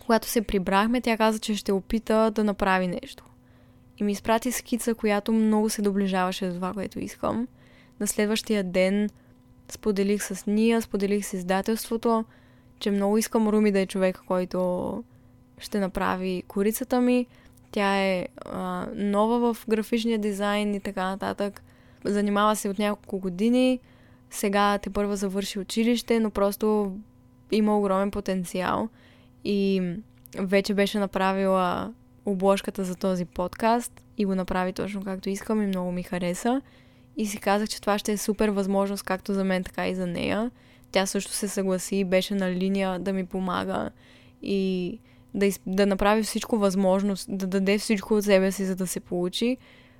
Когато 0.00 0.28
се 0.28 0.42
прибрахме, 0.42 1.00
тя 1.00 1.16
каза, 1.16 1.38
че 1.38 1.56
ще 1.56 1.72
опита 1.72 2.30
да 2.30 2.44
направи 2.44 2.86
нещо. 2.86 3.24
И 3.98 4.04
ми 4.04 4.12
изпрати 4.12 4.52
скица, 4.52 4.94
която 4.94 5.32
много 5.32 5.70
се 5.70 5.82
доближаваше 5.82 6.48
до 6.48 6.54
това, 6.54 6.72
което 6.72 7.00
искам. 7.00 7.48
На 8.00 8.06
следващия 8.06 8.64
ден 8.64 9.10
споделих 9.68 10.22
с 10.22 10.46
Ния, 10.46 10.82
споделих 10.82 11.26
с 11.26 11.32
издателството, 11.32 12.24
че 12.78 12.90
много 12.90 13.18
искам 13.18 13.48
Руми 13.48 13.72
да 13.72 13.80
е 13.80 13.86
човек, 13.86 14.22
който 14.26 15.02
ще 15.58 15.80
направи 15.80 16.42
корицата 16.48 17.00
ми. 17.00 17.26
Тя 17.70 17.96
е 17.96 18.28
а, 18.44 18.86
нова 18.94 19.54
в 19.54 19.66
графичния 19.68 20.18
дизайн 20.18 20.74
и 20.74 20.80
така 20.80 21.04
нататък. 21.04 21.62
Занимава 22.04 22.56
се 22.56 22.68
от 22.68 22.78
няколко 22.78 23.18
години. 23.18 23.80
Сега 24.30 24.78
те 24.78 24.90
първа 24.90 25.16
завърши 25.16 25.58
училище, 25.58 26.20
но 26.20 26.30
просто 26.30 26.96
има 27.52 27.78
огромен 27.78 28.10
потенциал. 28.10 28.88
И 29.44 29.82
вече 30.38 30.74
беше 30.74 30.98
направила 30.98 31.92
обложката 32.26 32.84
за 32.84 32.94
този 32.94 33.24
подкаст 33.24 34.02
и 34.18 34.24
го 34.24 34.34
направи 34.34 34.72
точно 34.72 35.04
както 35.04 35.28
искам 35.28 35.62
и 35.62 35.66
много 35.66 35.92
ми 35.92 36.02
хареса. 36.02 36.60
И 37.16 37.26
си 37.26 37.38
казах, 37.38 37.68
че 37.68 37.80
това 37.80 37.98
ще 37.98 38.12
е 38.12 38.16
супер 38.16 38.48
възможност 38.48 39.02
както 39.02 39.34
за 39.34 39.44
мен, 39.44 39.64
така 39.64 39.88
и 39.88 39.94
за 39.94 40.06
нея. 40.06 40.50
Тя 40.92 41.06
също 41.06 41.32
се 41.32 41.48
съгласи 41.48 41.96
и 41.96 42.04
беше 42.04 42.34
на 42.34 42.50
линия 42.50 42.98
да 42.98 43.12
ми 43.12 43.26
помага 43.26 43.90
и 44.42 44.98
да, 45.34 45.46
из... 45.46 45.60
да 45.66 45.86
направи 45.86 46.22
всичко 46.22 46.58
възможно, 46.58 47.14
да 47.28 47.46
даде 47.46 47.78
всичко 47.78 48.14
от 48.14 48.24
себе 48.24 48.52
си, 48.52 48.64
за 48.64 48.76
да 48.76 48.86
се 48.86 49.00
получи. 49.00 49.56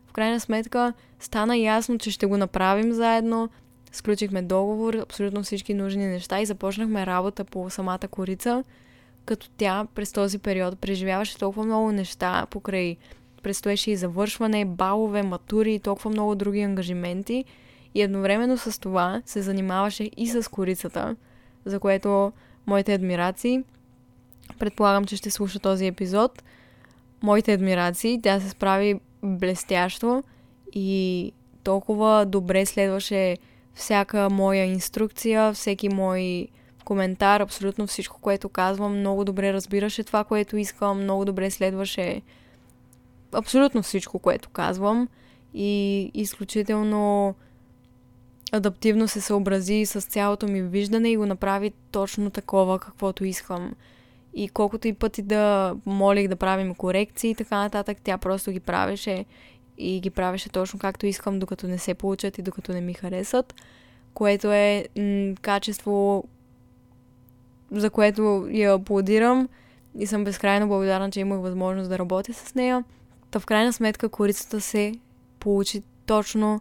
В 0.07 0.13
крайна 0.13 0.41
сметка 0.41 0.93
стана 1.21 1.57
ясно, 1.57 1.99
че 1.99 2.11
ще 2.11 2.27
го 2.27 2.37
направим 2.37 2.93
заедно. 2.93 3.49
Сключихме 3.93 4.43
договор, 4.43 4.95
абсолютно 4.95 5.43
всички 5.43 5.75
нужни 5.75 6.07
неща 6.07 6.41
и 6.41 6.47
започнахме 6.47 7.07
работа 7.07 7.45
по 7.45 7.71
самата 7.71 8.09
корица, 8.11 8.65
като 9.25 9.49
тя 9.57 9.87
през 9.95 10.13
този 10.13 10.39
период 10.39 10.79
преживяваше 10.79 11.39
толкова 11.39 11.65
много 11.65 11.93
неща 11.93 12.47
покрай 12.51 12.97
предстоеше 13.45 13.91
и 13.91 13.97
завършване, 13.97 14.65
балове, 14.65 15.23
матури 15.23 15.75
и 15.75 15.79
толкова 15.79 16.11
много 16.11 16.35
други 16.35 16.61
ангажименти. 16.61 17.45
И 17.95 18.03
едновременно 18.03 18.59
с 18.59 18.81
това 18.81 19.23
се 19.27 19.43
занимаваше 19.43 20.11
и 20.17 20.27
с 20.27 20.51
корицата, 20.51 21.17
за 21.65 21.81
което 21.81 22.33
моите 22.67 22.95
адмирации. 22.95 23.61
Предполагам, 24.59 25.05
че 25.05 25.17
ще 25.17 25.31
слуша 25.31 25.59
този 25.59 25.87
епизод. 25.87 26.43
Моите 27.23 27.53
адмирации. 27.53 28.21
Тя 28.23 28.41
се 28.41 28.49
справи 28.49 29.01
блестящо 29.23 30.23
и 30.73 31.33
толкова 31.65 32.27
добре 32.27 32.67
следваше 32.67 33.37
всяка 33.75 34.31
моя 34.31 34.65
инструкция, 34.65 35.53
всеки 35.53 35.89
мой 35.89 36.49
коментар, 36.85 37.41
абсолютно 37.41 37.87
всичко, 37.87 38.21
което 38.21 38.49
казвам, 38.49 38.99
много 38.99 39.25
добре 39.25 39.53
разбираше 39.53 40.05
това, 40.05 40.25
което 40.25 40.57
искам, 40.57 41.03
много 41.03 41.25
добре 41.25 41.51
следваше 41.51 42.23
абсолютно 43.35 43.83
всичко, 43.83 44.19
което 44.19 44.49
казвам 44.49 45.09
и 45.55 46.11
изключително 46.15 47.35
адаптивно 48.53 49.09
се 49.09 49.21
съобрази 49.21 49.87
с 49.87 50.01
цялото 50.01 50.49
ми 50.49 50.63
виждане 50.63 51.11
и 51.11 51.17
го 51.17 51.27
направи 51.27 51.73
точно 51.91 52.31
такова, 52.31 52.79
каквото 52.79 53.25
искам. 53.25 53.75
И 54.35 54.49
колкото 54.49 54.89
и 54.89 54.93
пъти 54.93 55.23
да 55.23 55.75
молих 55.87 56.29
да 56.29 56.37
правим 56.37 56.75
корекции 56.75 57.31
и 57.31 57.35
така 57.35 57.57
нататък, 57.57 57.99
тя 58.05 58.19
просто 58.19 58.51
ги 58.51 58.61
правеше 58.61 59.25
и 59.79 60.01
ги 60.01 60.11
правеше 60.11 60.49
точно 60.49 60.79
както 60.79 61.07
искам, 61.07 61.39
докато 61.39 61.67
не 61.69 61.79
се 61.79 61.95
получат 61.95 62.39
и 62.39 62.43
докато 62.43 62.73
не 62.73 62.81
ми 62.81 62.95
харесат, 62.95 63.55
което 64.15 64.53
е 64.53 64.89
м- 64.97 65.35
качество, 65.43 66.25
за 67.71 67.91
което 67.91 68.49
я 68.51 68.75
аплодирам 68.75 69.49
и 69.99 70.07
съм 70.07 70.25
безкрайно 70.25 70.69
благодарна, 70.69 71.11
че 71.11 71.21
имах 71.21 71.41
възможност 71.41 71.91
да 71.91 71.99
работя 71.99 72.35
с 72.35 72.55
нея. 72.55 72.85
Та 73.35 73.41
в 73.41 73.47
крайна 73.47 73.73
сметка 73.73 74.09
корицата 74.09 74.61
се 74.61 74.95
получи 75.41 75.83
точно, 76.07 76.61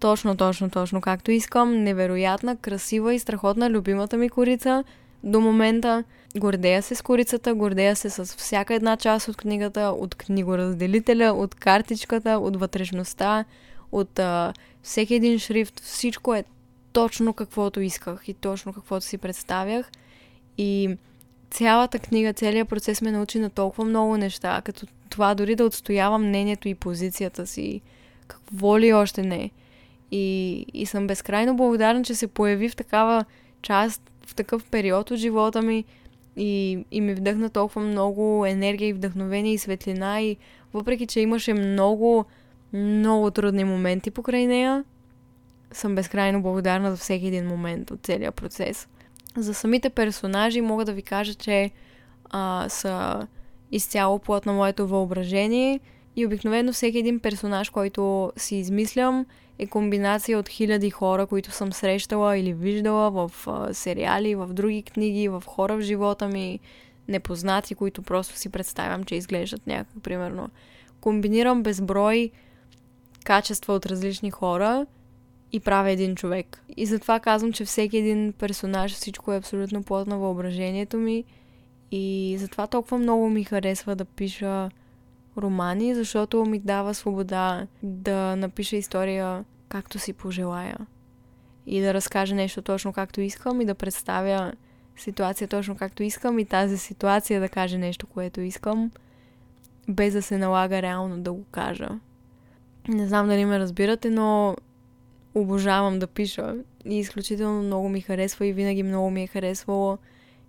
точно, 0.00 0.36
точно, 0.36 0.70
точно 0.70 1.00
както 1.00 1.30
искам. 1.30 1.82
Невероятна, 1.82 2.56
красива 2.56 3.14
и 3.14 3.18
страхотна 3.18 3.70
любимата 3.70 4.16
ми 4.16 4.28
корица. 4.28 4.84
До 5.24 5.40
момента 5.40 6.04
гордея 6.36 6.82
се 6.82 6.94
с 6.94 7.02
корицата, 7.02 7.54
гордея 7.54 7.96
се 7.96 8.10
с 8.10 8.24
всяка 8.24 8.74
една 8.74 8.96
част 8.96 9.28
от 9.28 9.36
книгата, 9.36 9.80
от 9.80 10.14
книгоразделителя, 10.14 11.32
от 11.32 11.54
картичката, 11.54 12.30
от 12.38 12.56
вътрешността, 12.56 13.44
от 13.92 14.18
а, 14.18 14.52
всеки 14.82 15.14
един 15.14 15.38
шрифт. 15.38 15.80
Всичко 15.80 16.34
е 16.34 16.44
точно 16.92 17.32
каквото 17.32 17.80
исках 17.80 18.28
и 18.28 18.34
точно 18.34 18.72
каквото 18.72 19.06
си 19.06 19.18
представях. 19.18 19.90
И 20.58 20.96
цялата 21.50 21.98
книга, 21.98 22.32
целият 22.32 22.68
процес 22.68 23.02
ме 23.02 23.10
научи 23.10 23.38
на 23.38 23.50
толкова 23.50 23.84
много 23.84 24.16
неща, 24.16 24.62
като 24.64 24.86
това 25.16 25.34
дори 25.34 25.54
да 25.54 25.64
отстоявам 25.64 26.28
мнението 26.28 26.68
и 26.68 26.74
позицията 26.74 27.46
си, 27.46 27.80
какво 28.26 28.78
ли 28.78 28.92
още 28.92 29.22
не. 29.22 29.50
И, 30.10 30.66
и 30.74 30.86
съм 30.86 31.06
безкрайно 31.06 31.56
благодарна, 31.56 32.04
че 32.04 32.14
се 32.14 32.26
появи 32.26 32.68
в 32.68 32.76
такава 32.76 33.24
част, 33.62 34.02
в 34.26 34.34
такъв 34.34 34.64
период 34.64 35.10
от 35.10 35.18
живота 35.18 35.62
ми 35.62 35.84
и, 36.36 36.84
и 36.90 37.00
ми 37.00 37.14
вдъхна 37.14 37.50
толкова 37.50 37.80
много 37.80 38.46
енергия 38.46 38.88
и 38.88 38.92
вдъхновение 38.92 39.52
и 39.52 39.58
светлина 39.58 40.20
и 40.20 40.36
въпреки, 40.74 41.06
че 41.06 41.20
имаше 41.20 41.54
много, 41.54 42.24
много 42.72 43.30
трудни 43.30 43.64
моменти 43.64 44.10
покрай 44.10 44.46
нея, 44.46 44.84
съм 45.72 45.94
безкрайно 45.94 46.42
благодарна 46.42 46.90
за 46.90 46.96
всеки 46.96 47.26
един 47.26 47.46
момент 47.46 47.90
от 47.90 48.00
целия 48.02 48.32
процес. 48.32 48.88
За 49.36 49.54
самите 49.54 49.90
персонажи 49.90 50.60
мога 50.60 50.84
да 50.84 50.92
ви 50.92 51.02
кажа, 51.02 51.34
че 51.34 51.70
а, 52.30 52.66
са 52.68 53.26
изцяло 53.72 54.18
плод 54.18 54.46
на 54.46 54.52
моето 54.52 54.86
въображение 54.86 55.80
и 56.16 56.26
обикновено 56.26 56.72
всеки 56.72 56.98
един 56.98 57.20
персонаж, 57.20 57.70
който 57.70 58.32
си 58.36 58.56
измислям, 58.56 59.26
е 59.58 59.66
комбинация 59.66 60.38
от 60.38 60.48
хиляди 60.48 60.90
хора, 60.90 61.26
които 61.26 61.50
съм 61.50 61.72
срещала 61.72 62.38
или 62.38 62.52
виждала 62.52 63.10
в 63.10 63.30
сериали, 63.72 64.34
в 64.34 64.46
други 64.52 64.82
книги, 64.82 65.28
в 65.28 65.42
хора 65.46 65.76
в 65.76 65.80
живота 65.80 66.28
ми, 66.28 66.60
непознати, 67.08 67.74
които 67.74 68.02
просто 68.02 68.36
си 68.36 68.48
представям, 68.48 69.04
че 69.04 69.14
изглеждат 69.14 69.66
някак, 69.66 70.02
примерно. 70.02 70.50
Комбинирам 71.00 71.62
безброй 71.62 72.30
качества 73.24 73.74
от 73.74 73.86
различни 73.86 74.30
хора 74.30 74.86
и 75.52 75.60
правя 75.60 75.90
един 75.90 76.16
човек. 76.16 76.62
И 76.76 76.86
затова 76.86 77.20
казвам, 77.20 77.52
че 77.52 77.64
всеки 77.64 77.96
един 77.96 78.32
персонаж, 78.32 78.92
всичко 78.92 79.32
е 79.32 79.36
абсолютно 79.36 79.82
плод 79.82 80.06
на 80.06 80.18
въображението 80.18 80.96
ми 80.96 81.24
и 81.90 82.36
затова 82.38 82.66
толкова 82.66 82.98
много 82.98 83.28
ми 83.28 83.44
харесва 83.44 83.96
да 83.96 84.04
пиша 84.04 84.70
романи, 85.38 85.94
защото 85.94 86.44
ми 86.44 86.58
дава 86.58 86.94
свобода 86.94 87.66
да 87.82 88.36
напиша 88.36 88.76
история 88.76 89.44
както 89.68 89.98
си 89.98 90.12
пожелая. 90.12 90.78
И 91.66 91.80
да 91.80 91.94
разкажа 91.94 92.34
нещо 92.34 92.62
точно 92.62 92.92
както 92.92 93.20
искам 93.20 93.60
и 93.60 93.64
да 93.64 93.74
представя 93.74 94.52
ситуация 94.96 95.48
точно 95.48 95.76
както 95.76 96.02
искам 96.02 96.38
и 96.38 96.44
тази 96.44 96.78
ситуация 96.78 97.40
да 97.40 97.48
каже 97.48 97.78
нещо, 97.78 98.06
което 98.06 98.40
искам, 98.40 98.90
без 99.88 100.12
да 100.12 100.22
се 100.22 100.38
налага 100.38 100.82
реално 100.82 101.22
да 101.22 101.32
го 101.32 101.44
кажа. 101.50 101.88
Не 102.88 103.06
знам 103.06 103.28
дали 103.28 103.44
ме 103.44 103.58
разбирате, 103.58 104.10
но 104.10 104.56
обожавам 105.34 105.98
да 105.98 106.06
пиша 106.06 106.54
и 106.84 106.98
изключително 106.98 107.62
много 107.62 107.88
ми 107.88 108.00
харесва 108.00 108.46
и 108.46 108.52
винаги 108.52 108.82
много 108.82 109.10
ми 109.10 109.22
е 109.22 109.26
харесвало. 109.26 109.98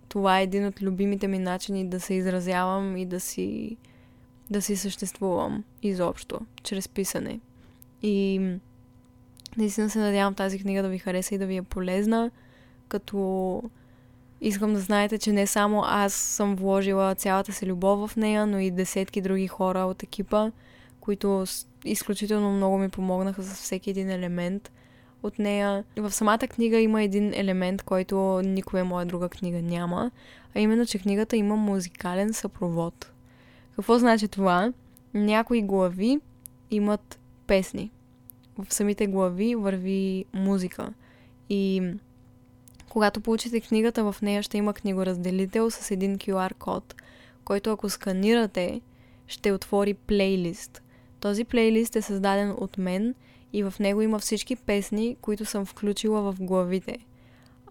Това 0.08 0.40
е 0.40 0.42
един 0.42 0.66
от 0.66 0.82
любимите 0.82 1.28
ми 1.28 1.38
начини 1.38 1.88
да 1.88 2.00
се 2.00 2.14
изразявам 2.14 2.96
и 2.96 3.06
да 3.06 3.20
си, 3.20 3.76
да 4.50 4.62
си 4.62 4.76
съществувам 4.76 5.64
изобщо, 5.82 6.40
чрез 6.62 6.88
писане. 6.88 7.40
И 8.02 8.40
наистина 9.56 9.90
се 9.90 9.98
надявам 9.98 10.34
тази 10.34 10.58
книга 10.58 10.82
да 10.82 10.88
ви 10.88 10.98
хареса 10.98 11.34
и 11.34 11.38
да 11.38 11.46
ви 11.46 11.56
е 11.56 11.62
полезна, 11.62 12.30
като 12.88 13.62
искам 14.40 14.74
да 14.74 14.80
знаете, 14.80 15.18
че 15.18 15.32
не 15.32 15.46
само 15.46 15.82
аз 15.84 16.14
съм 16.14 16.56
вложила 16.56 17.14
цялата 17.14 17.52
си 17.52 17.66
любов 17.66 18.10
в 18.10 18.16
нея, 18.16 18.46
но 18.46 18.58
и 18.58 18.70
десетки 18.70 19.20
други 19.20 19.48
хора 19.48 19.78
от 19.78 20.02
екипа, 20.02 20.50
които 21.00 21.44
изключително 21.84 22.52
много 22.52 22.78
ми 22.78 22.88
помогнаха 22.88 23.42
с 23.42 23.54
всеки 23.54 23.90
един 23.90 24.10
елемент 24.10 24.72
от 25.22 25.38
нея. 25.38 25.84
В 25.96 26.10
самата 26.10 26.38
книга 26.38 26.80
има 26.80 27.02
един 27.02 27.34
елемент, 27.34 27.82
който 27.82 28.42
никоя 28.44 28.84
моя 28.84 29.06
друга 29.06 29.28
книга 29.28 29.62
няма, 29.62 30.10
а 30.54 30.60
именно, 30.60 30.86
че 30.86 30.98
книгата 30.98 31.36
има 31.36 31.56
музикален 31.56 32.32
съпровод. 32.32 33.12
Какво 33.76 33.98
значи 33.98 34.28
това? 34.28 34.72
Някои 35.14 35.62
глави 35.62 36.20
имат 36.70 37.18
песни. 37.46 37.90
В 38.58 38.74
самите 38.74 39.06
глави 39.06 39.54
върви 39.54 40.24
музика. 40.32 40.92
И 41.48 41.92
когато 42.88 43.20
получите 43.20 43.60
книгата, 43.60 44.12
в 44.12 44.22
нея 44.22 44.42
ще 44.42 44.58
има 44.58 44.74
книгоразделител 44.74 45.70
с 45.70 45.90
един 45.90 46.18
QR 46.18 46.54
код, 46.54 46.94
който 47.44 47.70
ако 47.70 47.90
сканирате, 47.90 48.80
ще 49.26 49.52
отвори 49.52 49.94
плейлист. 49.94 50.82
Този 51.20 51.44
плейлист 51.44 51.96
е 51.96 52.02
създаден 52.02 52.54
от 52.58 52.78
мен– 52.78 53.14
и 53.52 53.62
в 53.62 53.74
него 53.80 54.02
има 54.02 54.18
всички 54.18 54.56
песни, 54.56 55.16
които 55.20 55.44
съм 55.44 55.66
включила 55.66 56.32
в 56.32 56.36
главите. 56.40 56.98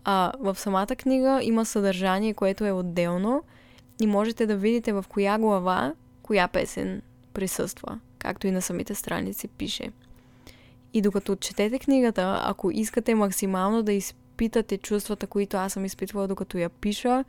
А 0.03 0.31
в 0.39 0.59
самата 0.59 0.87
книга 0.87 1.39
има 1.43 1.65
съдържание, 1.65 2.33
което 2.33 2.65
е 2.65 2.71
отделно 2.71 3.43
и 4.01 4.07
можете 4.07 4.45
да 4.45 4.57
видите 4.57 4.93
в 4.93 5.05
коя 5.09 5.37
глава 5.37 5.93
коя 6.21 6.47
песен 6.47 7.01
присъства, 7.33 7.99
както 8.19 8.47
и 8.47 8.51
на 8.51 8.61
самите 8.61 8.95
страници 8.95 9.47
пише. 9.47 9.91
И 10.93 11.01
докато 11.01 11.35
четете 11.35 11.79
книгата, 11.79 12.41
ако 12.43 12.71
искате 12.71 13.15
максимално 13.15 13.83
да 13.83 13.93
изпитате 13.93 14.77
чувствата, 14.77 15.27
които 15.27 15.57
аз 15.57 15.73
съм 15.73 15.85
изпитвала 15.85 16.27
докато 16.27 16.57
я 16.57 16.69
пиша 16.69 17.23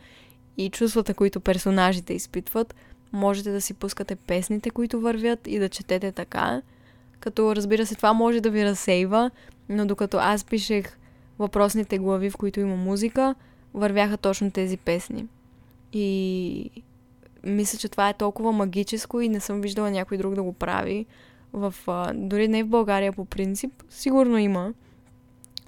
и 0.56 0.70
чувствата, 0.70 1.14
които 1.14 1.40
персонажите 1.40 2.14
изпитват, 2.14 2.74
можете 3.12 3.50
да 3.50 3.60
си 3.60 3.74
пускате 3.74 4.16
песните, 4.16 4.70
които 4.70 5.00
вървят 5.00 5.46
и 5.46 5.58
да 5.58 5.68
четете 5.68 6.12
така. 6.12 6.62
Като 7.20 7.56
разбира 7.56 7.86
се, 7.86 7.94
това 7.94 8.12
може 8.12 8.40
да 8.40 8.50
ви 8.50 8.64
разсейва, 8.64 9.30
но 9.68 9.86
докато 9.86 10.16
аз 10.16 10.44
пишех 10.44 10.98
въпросните 11.38 11.98
глави, 11.98 12.30
в 12.30 12.36
които 12.36 12.60
има 12.60 12.76
музика, 12.76 13.34
вървяха 13.74 14.16
точно 14.16 14.50
тези 14.50 14.76
песни. 14.76 15.26
И 15.92 16.70
мисля, 17.44 17.78
че 17.78 17.88
това 17.88 18.08
е 18.08 18.14
толкова 18.14 18.52
магическо 18.52 19.20
и 19.20 19.28
не 19.28 19.40
съм 19.40 19.60
виждала 19.60 19.90
някой 19.90 20.18
друг 20.18 20.34
да 20.34 20.42
го 20.42 20.52
прави. 20.52 21.06
В, 21.52 21.74
дори 22.14 22.48
не 22.48 22.64
в 22.64 22.68
България 22.68 23.12
по 23.12 23.24
принцип, 23.24 23.72
сигурно 23.90 24.38
има. 24.38 24.72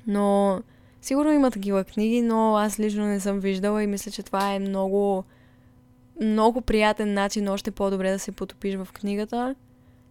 Но 0.07 0.61
сигурно 1.03 1.33
има 1.33 1.51
такива 1.51 1.85
книги, 1.85 2.23
но 2.23 2.57
аз 2.57 2.81
лично 2.81 3.07
не 3.07 3.21
съм 3.21 3.41
виждала 3.41 3.83
и 3.83 3.87
мисля, 3.87 4.11
че 4.11 4.23
това 4.23 4.53
е 4.53 4.59
много 4.59 5.25
много 6.21 6.61
приятен 6.61 7.15
начин 7.15 7.49
още 7.49 7.71
по-добре 7.71 8.11
да 8.11 8.19
се 8.19 8.33
потопиш 8.33 8.75
в 8.77 8.89
книгата, 8.93 9.55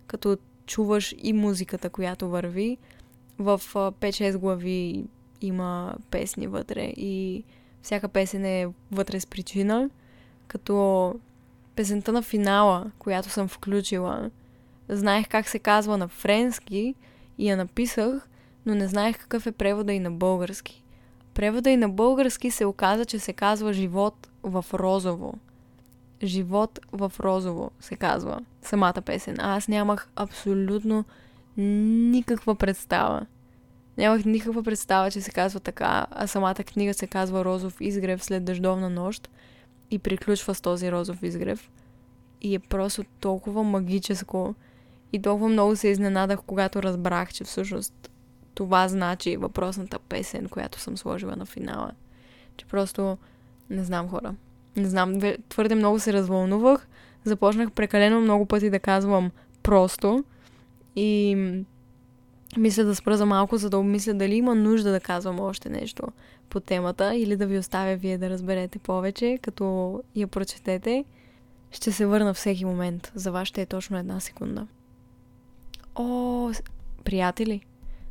като 0.08 0.38
чуваш 0.70 1.16
и 1.18 1.34
музиката, 1.34 1.90
която 1.90 2.30
върви. 2.30 2.78
В 3.40 3.62
5-6 3.74 4.38
глави 4.38 5.06
има 5.42 5.96
песни 6.12 6.48
вътре 6.48 6.84
и 6.98 7.44
всяка 7.82 8.08
песен 8.08 8.46
е 8.46 8.68
вътре 8.92 9.20
с 9.20 9.26
причина, 9.26 9.90
като 10.48 11.16
песента 11.76 12.12
на 12.12 12.22
финала, 12.22 12.92
която 13.00 13.30
съм 13.30 13.48
включила, 13.48 14.32
знаех 14.90 15.28
как 15.28 15.48
се 15.48 15.60
казва 15.60 15.98
на 15.98 16.08
френски 16.08 16.96
и 17.38 17.50
я 17.50 17.58
написах, 17.58 18.30
но 18.66 18.76
не 18.76 18.88
знаех 18.88 19.18
какъв 19.18 19.48
е 19.48 19.52
превода 19.52 19.94
и 19.94 20.00
на 20.00 20.12
български. 20.12 20.84
Превода 21.34 21.70
и 21.70 21.78
на 21.78 21.90
български 21.90 22.52
се 22.52 22.66
оказа, 22.66 23.06
че 23.06 23.20
се 23.20 23.34
казва 23.34 23.74
живот 23.74 24.30
в 24.44 24.66
розово. 24.74 25.34
Живот 26.24 26.80
в 26.92 27.12
розово 27.20 27.72
се 27.80 27.96
казва 27.96 28.40
самата 28.62 29.02
песен. 29.06 29.36
А 29.40 29.56
аз 29.56 29.68
нямах 29.68 30.10
абсолютно 30.16 31.06
никаква 31.58 32.56
представа. 32.56 33.26
Нямах 33.98 34.26
никаква 34.26 34.64
представа, 34.64 35.12
че 35.12 35.22
се 35.22 35.32
казва 35.32 35.60
така, 35.60 36.08
а 36.12 36.28
самата 36.28 36.56
книга 36.56 36.94
се 36.94 37.08
казва 37.08 37.46
Розов 37.46 37.82
изгрев 37.82 38.24
след 38.24 38.46
дъждовна 38.46 38.90
нощ 38.90 39.30
и 39.92 40.00
приключва 40.00 40.56
с 40.56 40.62
този 40.62 40.92
розов 40.92 41.24
изгрев. 41.24 41.72
И 42.42 42.56
е 42.56 42.60
просто 42.60 43.04
толкова 43.20 43.64
магическо. 43.64 44.56
И 45.14 45.22
толкова 45.22 45.50
много 45.50 45.76
се 45.76 45.88
изненадах, 45.88 46.40
когато 46.46 46.84
разбрах, 46.84 47.34
че 47.34 47.44
всъщност 47.44 48.10
това 48.54 48.88
значи 48.88 49.38
въпросната 49.38 50.00
песен, 50.00 50.50
която 50.50 50.80
съм 50.80 50.98
сложила 50.98 51.36
на 51.36 51.46
финала. 51.46 51.92
Че 52.58 52.66
просто 52.66 53.18
не 53.70 53.84
знам 53.84 54.10
хора. 54.10 54.36
Не 54.80 54.90
знам, 54.90 55.20
твърде 55.50 55.76
много 55.76 56.00
се 56.00 56.14
развълнувах. 56.14 56.88
Започнах 57.24 57.72
прекалено 57.72 58.22
много 58.22 58.46
пъти 58.46 58.70
да 58.70 58.80
казвам 58.80 59.32
просто. 59.64 60.24
И 60.96 61.36
мисля 62.58 62.84
да 62.84 62.96
спра 62.96 63.18
за 63.18 63.26
малко, 63.26 63.58
за 63.58 63.70
да 63.70 63.78
обмисля 63.78 64.14
дали 64.14 64.36
има 64.36 64.56
нужда 64.56 64.92
да 64.92 65.00
казвам 65.00 65.40
още 65.40 65.70
нещо 65.70 66.04
по 66.50 66.60
темата 66.60 67.16
или 67.16 67.36
да 67.36 67.48
ви 67.48 67.58
оставя 67.58 67.96
вие 67.96 68.18
да 68.18 68.30
разберете 68.30 68.80
повече, 68.80 69.40
като 69.42 70.00
я 70.16 70.28
прочетете. 70.28 71.06
Ще 71.72 71.92
се 71.92 72.06
върна 72.06 72.34
всеки 72.34 72.66
момент. 72.66 73.12
За 73.16 73.32
вас 73.32 73.48
ще 73.48 73.62
е 73.62 73.66
точно 73.66 73.98
една 73.98 74.20
секунда. 74.20 74.68
О, 75.96 76.52
приятели, 77.04 77.62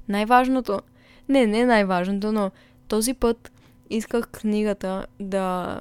най-важното, 0.08 0.80
не, 1.28 1.46
не 1.46 1.66
най-важното, 1.66 2.32
но 2.32 2.50
този 2.88 3.14
път 3.14 3.52
исках 3.90 4.28
книгата 4.28 5.06
да, 5.20 5.80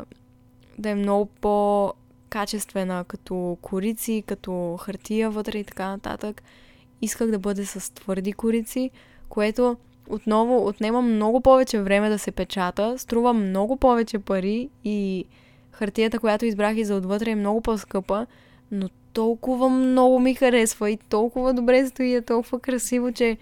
да 0.78 0.90
е 0.90 0.96
много 0.96 1.26
по-качествена, 1.26 3.06
като 3.08 3.58
корици, 3.62 4.24
като 4.28 4.78
хартия 4.82 5.30
вътре 5.30 5.58
и 5.58 5.64
така 5.64 5.88
нататък. 5.88 6.44
Исках 7.02 7.32
да 7.32 7.40
бъде 7.40 7.66
с 7.66 7.94
твърди 7.94 8.34
корици, 8.34 8.92
което 9.30 9.78
отново 10.10 10.68
отнема 10.68 11.02
много 11.02 11.42
повече 11.42 11.82
време 11.82 12.10
да 12.10 12.20
се 12.20 12.32
печата, 12.32 12.96
струва 12.98 13.34
много 13.34 13.78
повече 13.78 14.20
пари 14.20 14.70
и 14.84 15.26
хартията, 15.72 16.20
която 16.20 16.46
избрах 16.46 16.78
и 16.78 16.86
за 16.86 16.96
отвътре 16.96 17.32
е 17.32 17.36
много 17.36 17.62
по-скъпа, 17.62 18.26
но 18.72 18.90
толкова 19.14 19.70
много 19.70 20.20
ми 20.20 20.36
харесва 20.36 20.92
и 20.92 20.98
толкова 20.98 21.54
добре 21.54 21.88
стои, 21.88 22.16
е 22.16 22.22
толкова 22.22 22.60
красиво, 22.60 23.12
че 23.12 23.38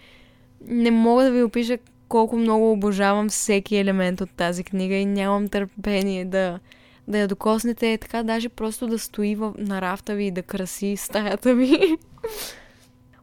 не 0.68 0.92
мога 0.92 1.24
да 1.24 1.32
ви 1.32 1.44
опиша 1.44 1.78
колко 2.10 2.38
много 2.38 2.72
обожавам 2.72 3.30
всеки 3.30 3.76
елемент 3.76 4.22
от 4.22 4.30
тази 4.30 4.64
книга 4.64 4.96
и 4.96 5.06
нямам 5.06 5.48
търпение 5.48 6.26
да, 6.26 6.60
да 7.08 7.18
я 7.18 7.28
докоснете, 7.28 7.98
така 7.98 8.24
даже 8.24 8.50
просто 8.50 8.88
да 8.88 9.00
стои 9.00 9.36
в, 9.36 9.54
на 9.58 9.82
рафта 9.82 10.16
ви 10.16 10.26
и 10.26 10.32
да 10.32 10.44
краси 10.44 10.96
стаята 10.98 11.56
ви. 11.56 11.98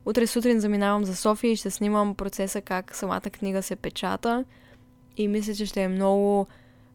Утре 0.05 0.27
сутрин 0.27 0.61
заминавам 0.61 1.05
за 1.05 1.16
София 1.16 1.53
и 1.53 1.57
ще 1.57 1.71
снимам 1.71 2.14
процеса 2.14 2.61
как 2.61 2.97
самата 2.97 3.21
книга 3.21 3.62
се 3.62 3.77
печата 3.77 4.45
и 5.16 5.29
мисля, 5.29 5.55
че 5.55 5.66
ще 5.66 5.83
е 5.83 5.88
много, 5.88 6.47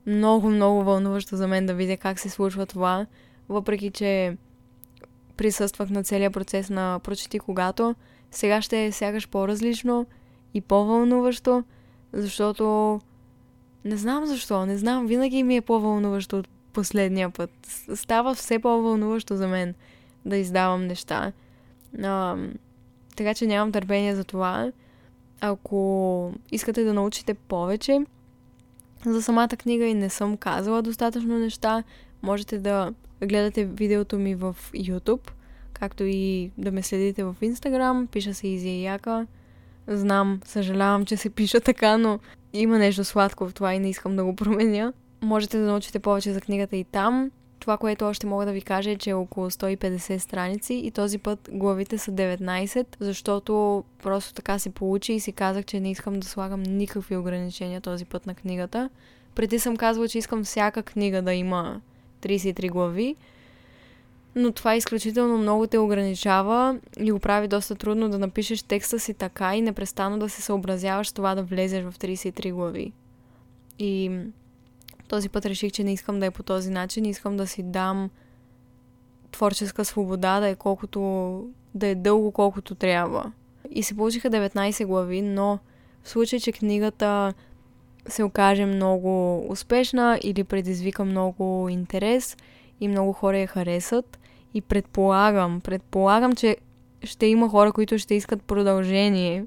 много, 0.05 0.49
много 0.49 0.83
вълнуващо 0.83 1.35
за 1.35 1.47
мен 1.47 1.65
да 1.65 1.73
видя 1.73 1.97
как 1.97 2.19
се 2.19 2.29
случва 2.29 2.65
това, 2.65 3.05
въпреки 3.49 3.91
че 3.91 4.37
присъствах 5.37 5.89
на 5.89 6.03
целия 6.03 6.31
процес 6.31 6.69
на 6.69 6.99
прочети 7.03 7.39
когато, 7.39 7.95
сега 8.31 8.61
ще 8.61 8.85
е 8.85 8.91
сягаш 8.91 9.27
по-различно 9.27 10.05
и 10.53 10.61
по-вълнуващо, 10.61 11.63
защото 12.13 12.99
не 13.85 13.97
знам 13.97 14.25
защо, 14.25 14.65
не 14.65 14.77
знам, 14.77 15.07
винаги 15.07 15.43
ми 15.43 15.55
е 15.55 15.61
по-вълнуващо 15.61 16.37
от 16.37 16.47
последния 16.77 17.29
път. 17.29 17.51
Става 17.95 18.35
все 18.35 18.59
по-вълнуващо 18.59 19.35
за 19.35 19.47
мен 19.47 19.73
да 20.25 20.37
издавам 20.37 20.87
неща. 20.87 21.31
А, 22.03 22.37
така 23.15 23.33
че 23.33 23.47
нямам 23.47 23.71
търпение 23.71 24.15
за 24.15 24.23
това. 24.23 24.71
Ако 25.41 26.33
искате 26.51 26.83
да 26.83 26.93
научите 26.93 27.33
повече 27.33 27.99
за 29.05 29.23
самата 29.23 29.47
книга 29.47 29.85
и 29.85 29.93
не 29.93 30.09
съм 30.09 30.37
казала 30.37 30.81
достатъчно 30.81 31.39
неща, 31.39 31.83
можете 32.23 32.57
да 32.57 32.93
гледате 33.21 33.65
видеото 33.65 34.17
ми 34.19 34.35
в 34.35 34.55
YouTube, 34.73 35.31
както 35.73 36.03
и 36.03 36.51
да 36.57 36.71
ме 36.71 36.81
следите 36.81 37.23
в 37.23 37.35
Instagram. 37.41 38.07
Пиша 38.07 38.33
се 38.33 38.47
Изи 38.47 38.83
Яка. 38.83 39.27
Знам, 39.87 40.39
съжалявам, 40.45 41.05
че 41.05 41.17
се 41.17 41.29
пиша 41.29 41.59
така, 41.59 41.97
но 41.97 42.19
има 42.53 42.77
нещо 42.77 43.03
сладко 43.03 43.47
в 43.47 43.53
това 43.53 43.73
и 43.73 43.79
не 43.79 43.89
искам 43.89 44.15
да 44.15 44.23
го 44.23 44.35
променя. 44.35 44.93
Можете 45.21 45.57
да 45.57 45.65
научите 45.65 45.99
повече 45.99 46.33
за 46.33 46.41
книгата 46.41 46.75
и 46.75 46.83
там. 46.83 47.31
Това, 47.59 47.77
което 47.77 48.05
още 48.05 48.27
мога 48.27 48.45
да 48.45 48.51
ви 48.51 48.61
кажа 48.61 48.91
е, 48.91 48.95
че 48.95 49.09
е 49.09 49.13
около 49.13 49.49
150 49.49 50.17
страници 50.17 50.73
и 50.73 50.91
този 50.91 51.17
път 51.17 51.49
главите 51.51 51.97
са 51.97 52.11
19, 52.11 52.85
защото 52.99 53.83
просто 54.03 54.33
така 54.33 54.59
се 54.59 54.69
получи 54.69 55.13
и 55.13 55.19
си 55.19 55.31
казах, 55.31 55.65
че 55.65 55.79
не 55.79 55.91
искам 55.91 56.19
да 56.19 56.27
слагам 56.27 56.63
никакви 56.63 57.17
ограничения 57.17 57.81
този 57.81 58.05
път 58.05 58.25
на 58.25 58.35
книгата. 58.35 58.89
Преди 59.35 59.59
съм 59.59 59.77
казвала, 59.77 60.07
че 60.07 60.17
искам 60.17 60.43
всяка 60.43 60.83
книга 60.83 61.21
да 61.21 61.33
има 61.33 61.81
33 62.21 62.71
глави, 62.71 63.15
но 64.35 64.51
това 64.51 64.75
изключително 64.75 65.37
много 65.37 65.67
те 65.67 65.77
ограничава 65.77 66.79
и 66.99 67.11
го 67.11 67.19
прави 67.19 67.47
доста 67.47 67.75
трудно 67.75 68.09
да 68.09 68.19
напишеш 68.19 68.63
текста 68.63 68.99
си 68.99 69.13
така 69.13 69.55
и 69.55 69.61
непрестанно 69.61 70.19
да 70.19 70.29
се 70.29 70.41
съобразяваш 70.41 71.11
това 71.11 71.35
да 71.35 71.43
влезеш 71.43 71.83
в 71.83 71.93
33 71.99 72.53
глави. 72.53 72.91
И 73.79 74.11
този 75.07 75.29
път 75.29 75.45
реших, 75.45 75.71
че 75.71 75.83
не 75.83 75.93
искам 75.93 76.19
да 76.19 76.25
е 76.25 76.31
по 76.31 76.43
този 76.43 76.69
начин, 76.69 77.05
искам 77.05 77.37
да 77.37 77.47
си 77.47 77.63
дам 77.63 78.09
творческа 79.31 79.85
свобода, 79.85 80.39
да 80.39 80.47
е 80.47 80.55
колкото 80.55 80.99
да 81.75 81.87
е 81.87 81.95
дълго 81.95 82.31
колкото 82.31 82.75
трябва. 82.75 83.31
И 83.71 83.83
се 83.83 83.95
получиха 83.95 84.29
19 84.29 84.85
глави, 84.85 85.21
но 85.21 85.59
в 86.03 86.09
случай, 86.09 86.39
че 86.39 86.51
книгата 86.51 87.33
се 88.07 88.23
окаже 88.23 88.65
много 88.65 89.43
успешна 89.51 90.19
или 90.23 90.43
предизвика 90.43 91.05
много 91.05 91.69
интерес 91.69 92.37
и 92.79 92.87
много 92.87 93.13
хора 93.13 93.37
я 93.37 93.47
харесат, 93.47 94.19
и 94.53 94.61
предполагам, 94.61 95.61
предполагам, 95.61 96.33
че 96.33 96.57
ще 97.03 97.25
има 97.25 97.49
хора, 97.49 97.71
които 97.71 97.97
ще 97.97 98.15
искат 98.15 98.43
продължение, 98.43 99.45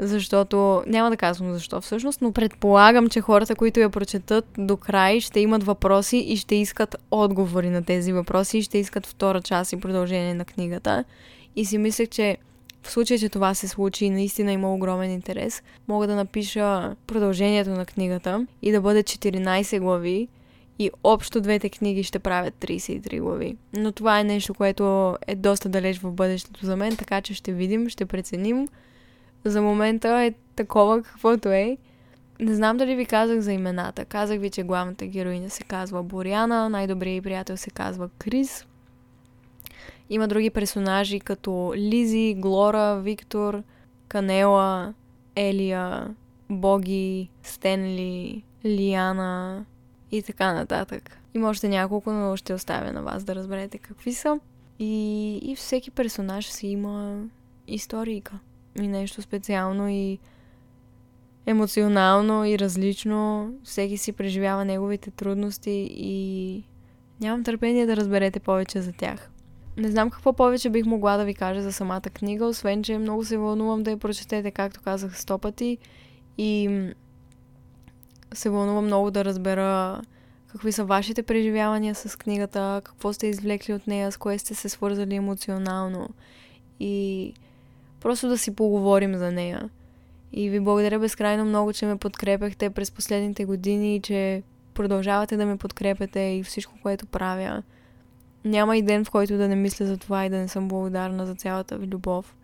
защото 0.00 0.82
няма 0.86 1.10
да 1.10 1.16
казвам 1.16 1.52
защо 1.52 1.80
всъщност, 1.80 2.20
но 2.20 2.32
предполагам, 2.32 3.08
че 3.08 3.20
хората, 3.20 3.56
които 3.56 3.80
я 3.80 3.90
прочетат 3.90 4.46
до 4.58 4.76
край, 4.76 5.20
ще 5.20 5.40
имат 5.40 5.62
въпроси 5.62 6.16
и 6.16 6.36
ще 6.36 6.54
искат 6.54 6.96
отговори 7.10 7.70
на 7.70 7.84
тези 7.84 8.12
въпроси 8.12 8.58
и 8.58 8.62
ще 8.62 8.78
искат 8.78 9.06
втора 9.06 9.42
част 9.42 9.72
и 9.72 9.80
продължение 9.80 10.34
на 10.34 10.44
книгата. 10.44 11.04
И 11.56 11.64
си 11.64 11.78
мислех, 11.78 12.08
че 12.08 12.36
в 12.82 12.90
случай, 12.90 13.18
че 13.18 13.28
това 13.28 13.54
се 13.54 13.68
случи 13.68 14.04
и 14.04 14.10
наистина 14.10 14.52
има 14.52 14.74
огромен 14.74 15.10
интерес, 15.10 15.62
мога 15.88 16.06
да 16.06 16.16
напиша 16.16 16.96
продължението 17.06 17.70
на 17.70 17.86
книгата 17.86 18.46
и 18.62 18.72
да 18.72 18.80
бъде 18.80 19.02
14 19.02 19.80
глави 19.80 20.28
И 20.78 20.90
общо 21.04 21.40
двете 21.40 21.68
книги 21.68 22.02
ще 22.02 22.18
правят 22.18 22.54
33 22.54 23.20
глави. 23.20 23.56
Но 23.72 23.92
това 23.92 24.20
е 24.20 24.24
нещо, 24.24 24.54
което 24.54 25.16
е 25.26 25.34
доста 25.34 25.68
далеч 25.68 25.98
в 25.98 26.12
бъдещето 26.12 26.66
за 26.66 26.76
мен, 26.76 26.96
така 26.96 27.20
че 27.20 27.34
ще 27.34 27.52
видим, 27.52 27.88
ще 27.88 28.06
преценим. 28.06 28.68
За 29.44 29.62
момента 29.62 30.08
е 30.08 30.34
такова 30.56 31.02
каквото 31.02 31.48
е. 31.48 31.76
Не 32.40 32.54
знам 32.54 32.76
дали 32.76 32.94
ви 32.94 33.06
казах 33.06 33.40
за 33.40 33.52
имената. 33.52 34.04
Казах 34.04 34.38
ви, 34.38 34.50
че 34.50 34.62
главната 34.62 35.06
героиня 35.06 35.50
се 35.50 35.62
казва 35.62 36.02
Боряна, 36.02 36.68
най-добрият 36.68 37.24
приятел 37.24 37.56
се 37.56 37.70
казва 37.70 38.08
Крис. 38.18 38.66
Има 40.10 40.28
други 40.28 40.50
персонажи 40.50 41.20
като 41.20 41.72
Лизи, 41.76 42.34
Глора, 42.38 43.00
Виктор, 43.00 43.62
Канела, 44.08 44.94
Елия, 45.36 46.14
Боги, 46.50 47.28
Стенли, 47.42 48.42
Лиана 48.64 49.64
и 50.12 50.22
така 50.22 50.52
нататък. 50.52 51.18
Има 51.34 51.48
още 51.48 51.68
няколко, 51.68 52.12
но 52.12 52.36
ще 52.36 52.54
оставя 52.54 52.92
на 52.92 53.02
вас 53.02 53.24
да 53.24 53.34
разберете 53.34 53.78
какви 53.78 54.14
са. 54.14 54.40
И, 54.78 55.36
и 55.42 55.56
всеки 55.56 55.90
персонаж 55.90 56.46
си 56.46 56.66
има 56.66 57.22
историка 57.66 58.38
и 58.78 58.88
нещо 58.88 59.22
специално 59.22 59.88
и 59.88 60.18
емоционално 61.46 62.44
и 62.44 62.58
различно. 62.58 63.52
Всеки 63.64 63.96
си 63.96 64.12
преживява 64.12 64.64
неговите 64.64 65.10
трудности 65.10 65.88
и 65.90 66.64
нямам 67.20 67.44
търпение 67.44 67.86
да 67.86 67.96
разберете 67.96 68.40
повече 68.40 68.82
за 68.82 68.92
тях. 68.92 69.30
Не 69.76 69.90
знам 69.90 70.10
какво 70.10 70.32
повече 70.32 70.70
бих 70.70 70.86
могла 70.86 71.16
да 71.16 71.24
ви 71.24 71.34
кажа 71.34 71.62
за 71.62 71.72
самата 71.72 72.00
книга, 72.00 72.46
освен, 72.46 72.82
че 72.82 72.98
много 72.98 73.24
се 73.24 73.36
вълнувам 73.36 73.82
да 73.82 73.90
я 73.90 73.96
прочетете, 73.96 74.50
както 74.50 74.80
казах, 74.80 75.18
сто 75.20 75.38
пъти. 75.38 75.78
И 76.38 76.68
се 78.34 78.50
вълнувам 78.50 78.84
много 78.84 79.10
да 79.10 79.24
разбера 79.24 80.00
какви 80.52 80.72
са 80.72 80.84
вашите 80.84 81.22
преживявания 81.22 81.94
с 81.94 82.18
книгата, 82.18 82.82
какво 82.84 83.12
сте 83.12 83.26
извлекли 83.26 83.72
от 83.72 83.86
нея, 83.86 84.12
с 84.12 84.16
кое 84.16 84.38
сте 84.38 84.54
се 84.54 84.68
свързали 84.68 85.14
емоционално. 85.14 86.08
И 86.80 87.34
просто 88.00 88.28
да 88.28 88.38
си 88.38 88.54
поговорим 88.54 89.16
за 89.16 89.32
нея. 89.32 89.70
И 90.32 90.50
ви 90.50 90.60
благодаря 90.60 90.98
безкрайно 90.98 91.44
много, 91.44 91.72
че 91.72 91.86
ме 91.86 91.96
подкрепяхте 91.96 92.70
през 92.70 92.90
последните 92.90 93.44
години 93.44 93.96
и 93.96 94.00
че 94.00 94.42
продължавате 94.74 95.36
да 95.36 95.46
ме 95.46 95.56
подкрепяте 95.56 96.20
и 96.20 96.42
всичко, 96.42 96.74
което 96.82 97.06
правя. 97.06 97.62
Няма 98.44 98.76
и 98.76 98.82
ден, 98.82 99.04
в 99.04 99.10
който 99.10 99.36
да 99.36 99.48
не 99.48 99.56
мисля 99.56 99.86
за 99.86 99.98
това 99.98 100.26
и 100.26 100.30
да 100.30 100.36
не 100.36 100.48
съм 100.48 100.68
благодарна 100.68 101.26
за 101.26 101.34
цялата 101.34 101.78
ви 101.78 101.86
любов. 101.86 102.36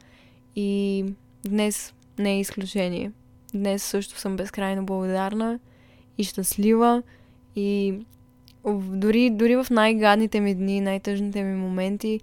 И 0.56 1.04
днес 1.44 1.94
не 2.18 2.32
е 2.32 2.40
изключение. 2.40 3.12
Днес 3.54 3.82
също 3.82 4.18
съм 4.18 4.36
безкрайно 4.36 4.86
благодарна 4.86 5.58
и 6.18 6.24
щастлива 6.24 7.02
и 7.56 7.98
дори, 8.74 9.30
дори 9.30 9.56
в 9.56 9.66
най-гадните 9.70 10.40
ми 10.40 10.54
дни, 10.54 10.80
най-тъжните 10.80 11.42
ми 11.42 11.56
моменти, 11.56 12.20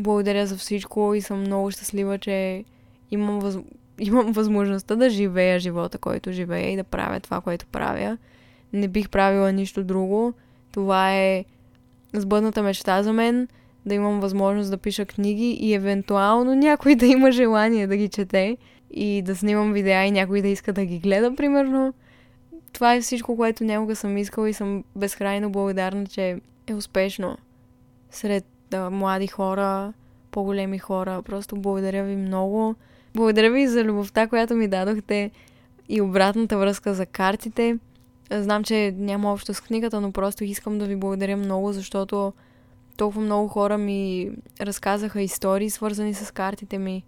благодаря 0.00 0.46
за 0.46 0.56
всичко 0.56 1.14
и 1.14 1.20
съм 1.20 1.40
много 1.40 1.70
щастлива, 1.70 2.18
че 2.18 2.64
имам, 3.10 3.38
въз... 3.40 3.58
имам 3.98 4.32
възможността 4.32 4.96
да 4.96 5.10
живея 5.10 5.60
живота, 5.60 5.98
който 5.98 6.32
живея 6.32 6.72
и 6.72 6.76
да 6.76 6.84
правя 6.84 7.20
това, 7.20 7.40
което 7.40 7.66
правя. 7.66 8.18
Не 8.72 8.88
бих 8.88 9.10
правила 9.10 9.52
нищо 9.52 9.84
друго. 9.84 10.32
Това 10.72 11.14
е 11.14 11.44
сбъдната 12.12 12.62
мечта 12.62 13.02
за 13.02 13.12
мен, 13.12 13.48
да 13.86 13.94
имам 13.94 14.20
възможност 14.20 14.70
да 14.70 14.78
пиша 14.78 15.06
книги 15.06 15.50
и 15.50 15.74
евентуално 15.74 16.54
някой 16.54 16.94
да 16.94 17.06
има 17.06 17.32
желание 17.32 17.86
да 17.86 17.96
ги 17.96 18.08
чете 18.08 18.56
и 18.90 19.22
да 19.22 19.36
снимам 19.36 19.72
видеа 19.72 20.06
и 20.06 20.10
някой 20.10 20.42
да 20.42 20.48
иска 20.48 20.72
да 20.72 20.84
ги 20.84 20.98
гледа, 20.98 21.34
примерно. 21.36 21.94
Това 22.72 22.94
е 22.94 23.00
всичко, 23.00 23.36
което 23.36 23.64
някога 23.64 23.96
съм 23.96 24.18
искала 24.18 24.50
и 24.50 24.52
съм 24.52 24.84
безкрайно 24.96 25.50
благодарна, 25.50 26.06
че 26.06 26.40
е 26.66 26.74
успешно 26.74 27.38
сред 28.10 28.44
да, 28.70 28.90
млади 28.90 29.26
хора, 29.26 29.92
по-големи 30.30 30.78
хора. 30.78 31.22
Просто 31.22 31.56
благодаря 31.56 32.04
ви 32.04 32.16
много. 32.16 32.74
Благодаря 33.14 33.50
ви 33.50 33.68
за 33.68 33.84
любовта, 33.84 34.26
която 34.26 34.54
ми 34.54 34.68
дадохте 34.68 35.30
и 35.88 36.00
обратната 36.00 36.58
връзка 36.58 36.94
за 36.94 37.06
картите. 37.06 37.78
Знам, 38.30 38.64
че 38.64 38.94
няма 38.96 39.32
общо 39.32 39.54
с 39.54 39.60
книгата, 39.60 40.00
но 40.00 40.12
просто 40.12 40.44
искам 40.44 40.78
да 40.78 40.86
ви 40.86 40.96
благодаря 40.96 41.36
много, 41.36 41.72
защото 41.72 42.32
толкова 42.96 43.22
много 43.22 43.48
хора 43.48 43.78
ми 43.78 44.30
разказаха 44.60 45.22
истории, 45.22 45.70
свързани 45.70 46.14
с 46.14 46.34
картите 46.34 46.78
ми. 46.78 47.04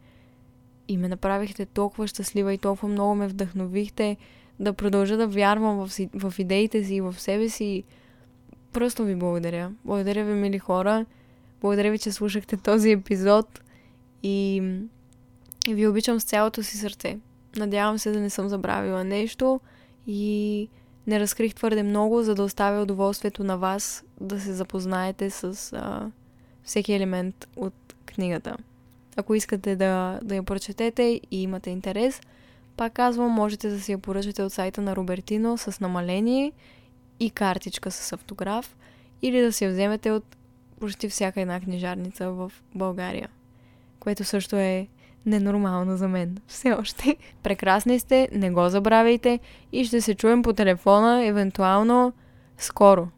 И 0.89 0.97
ме 0.97 1.09
направихте 1.09 1.67
толкова 1.67 2.07
щастлива 2.07 2.55
и 2.55 2.59
толкова 2.59 2.89
много 2.89 3.15
ме 3.15 3.29
вдъхновихте 3.29 4.17
да 4.61 4.73
продължа 4.73 5.17
да 5.17 5.27
вярвам 5.27 5.77
в, 5.77 5.93
си, 5.93 6.11
в 6.15 6.35
идеите 6.39 6.85
си 6.85 6.95
и 6.95 7.01
в 7.01 7.15
себе 7.19 7.49
си. 7.49 7.85
Просто 8.73 9.05
ви 9.05 9.15
благодаря. 9.15 9.73
Благодаря 9.85 10.25
ви, 10.25 10.33
мили 10.33 10.59
хора. 10.59 11.07
Благодаря 11.63 11.91
ви, 11.91 11.99
че 11.99 12.13
слушахте 12.13 12.57
този 12.57 12.91
епизод 12.91 13.61
и, 14.23 14.63
ви 15.69 15.87
обичам 15.87 16.21
с 16.21 16.25
цялото 16.25 16.63
си 16.63 16.77
сърце. 16.77 17.19
Надявам 17.57 17.99
се 17.99 18.11
да 18.11 18.21
не 18.21 18.31
съм 18.31 18.49
забравила 18.49 19.05
нещо 19.05 19.61
и 20.07 20.69
не 21.07 21.21
разкрих 21.21 21.55
твърде 21.55 21.83
много, 21.83 22.23
за 22.23 22.35
да 22.35 22.43
оставя 22.43 22.83
удоволствието 22.83 23.45
на 23.45 23.59
вас 23.59 24.05
да 24.21 24.41
се 24.41 24.53
запознаете 24.53 25.31
с 25.31 25.73
а, 25.73 26.11
всеки 26.65 26.93
елемент 26.93 27.49
от 27.57 27.95
книгата. 28.07 28.57
Ако 29.17 29.35
искате 29.35 29.77
да, 29.77 30.21
да 30.23 30.35
я 30.35 30.43
прочетете 30.43 31.21
и 31.31 31.43
имате 31.43 31.71
интерес, 31.71 32.21
пак 32.77 32.93
казвам, 32.93 33.31
можете 33.31 33.69
да 33.69 33.81
си 33.81 33.93
я 33.93 33.99
поръчате 33.99 34.43
от 34.43 34.53
сайта 34.53 34.81
на 34.81 34.97
Робертино 34.97 35.59
с 35.59 35.81
намаление 35.81 36.53
и 37.21 37.31
картичка 37.31 37.91
с 37.91 38.13
автограф 38.13 38.77
или 39.23 39.41
да 39.41 39.53
си 39.53 39.65
я 39.65 39.71
вземете 39.71 40.11
от 40.11 40.37
почти 40.83 41.09
всяка 41.09 41.41
една 41.41 41.61
книжарница 41.61 42.31
в 42.31 42.53
България, 42.75 43.29
което 44.01 44.25
също 44.25 44.57
е 44.57 44.87
ненормално 45.27 45.97
за 45.97 46.09
мен. 46.09 46.39
Все 46.47 46.73
още. 46.73 47.17
Прекрасни 47.43 47.99
сте, 47.99 48.29
не 48.33 48.51
го 48.51 48.69
забравяйте 48.69 49.39
и 49.73 49.85
ще 49.85 50.01
се 50.01 50.15
чуем 50.15 50.43
по 50.43 50.53
телефона, 50.53 51.27
евентуално 51.27 52.13
скоро. 52.59 53.09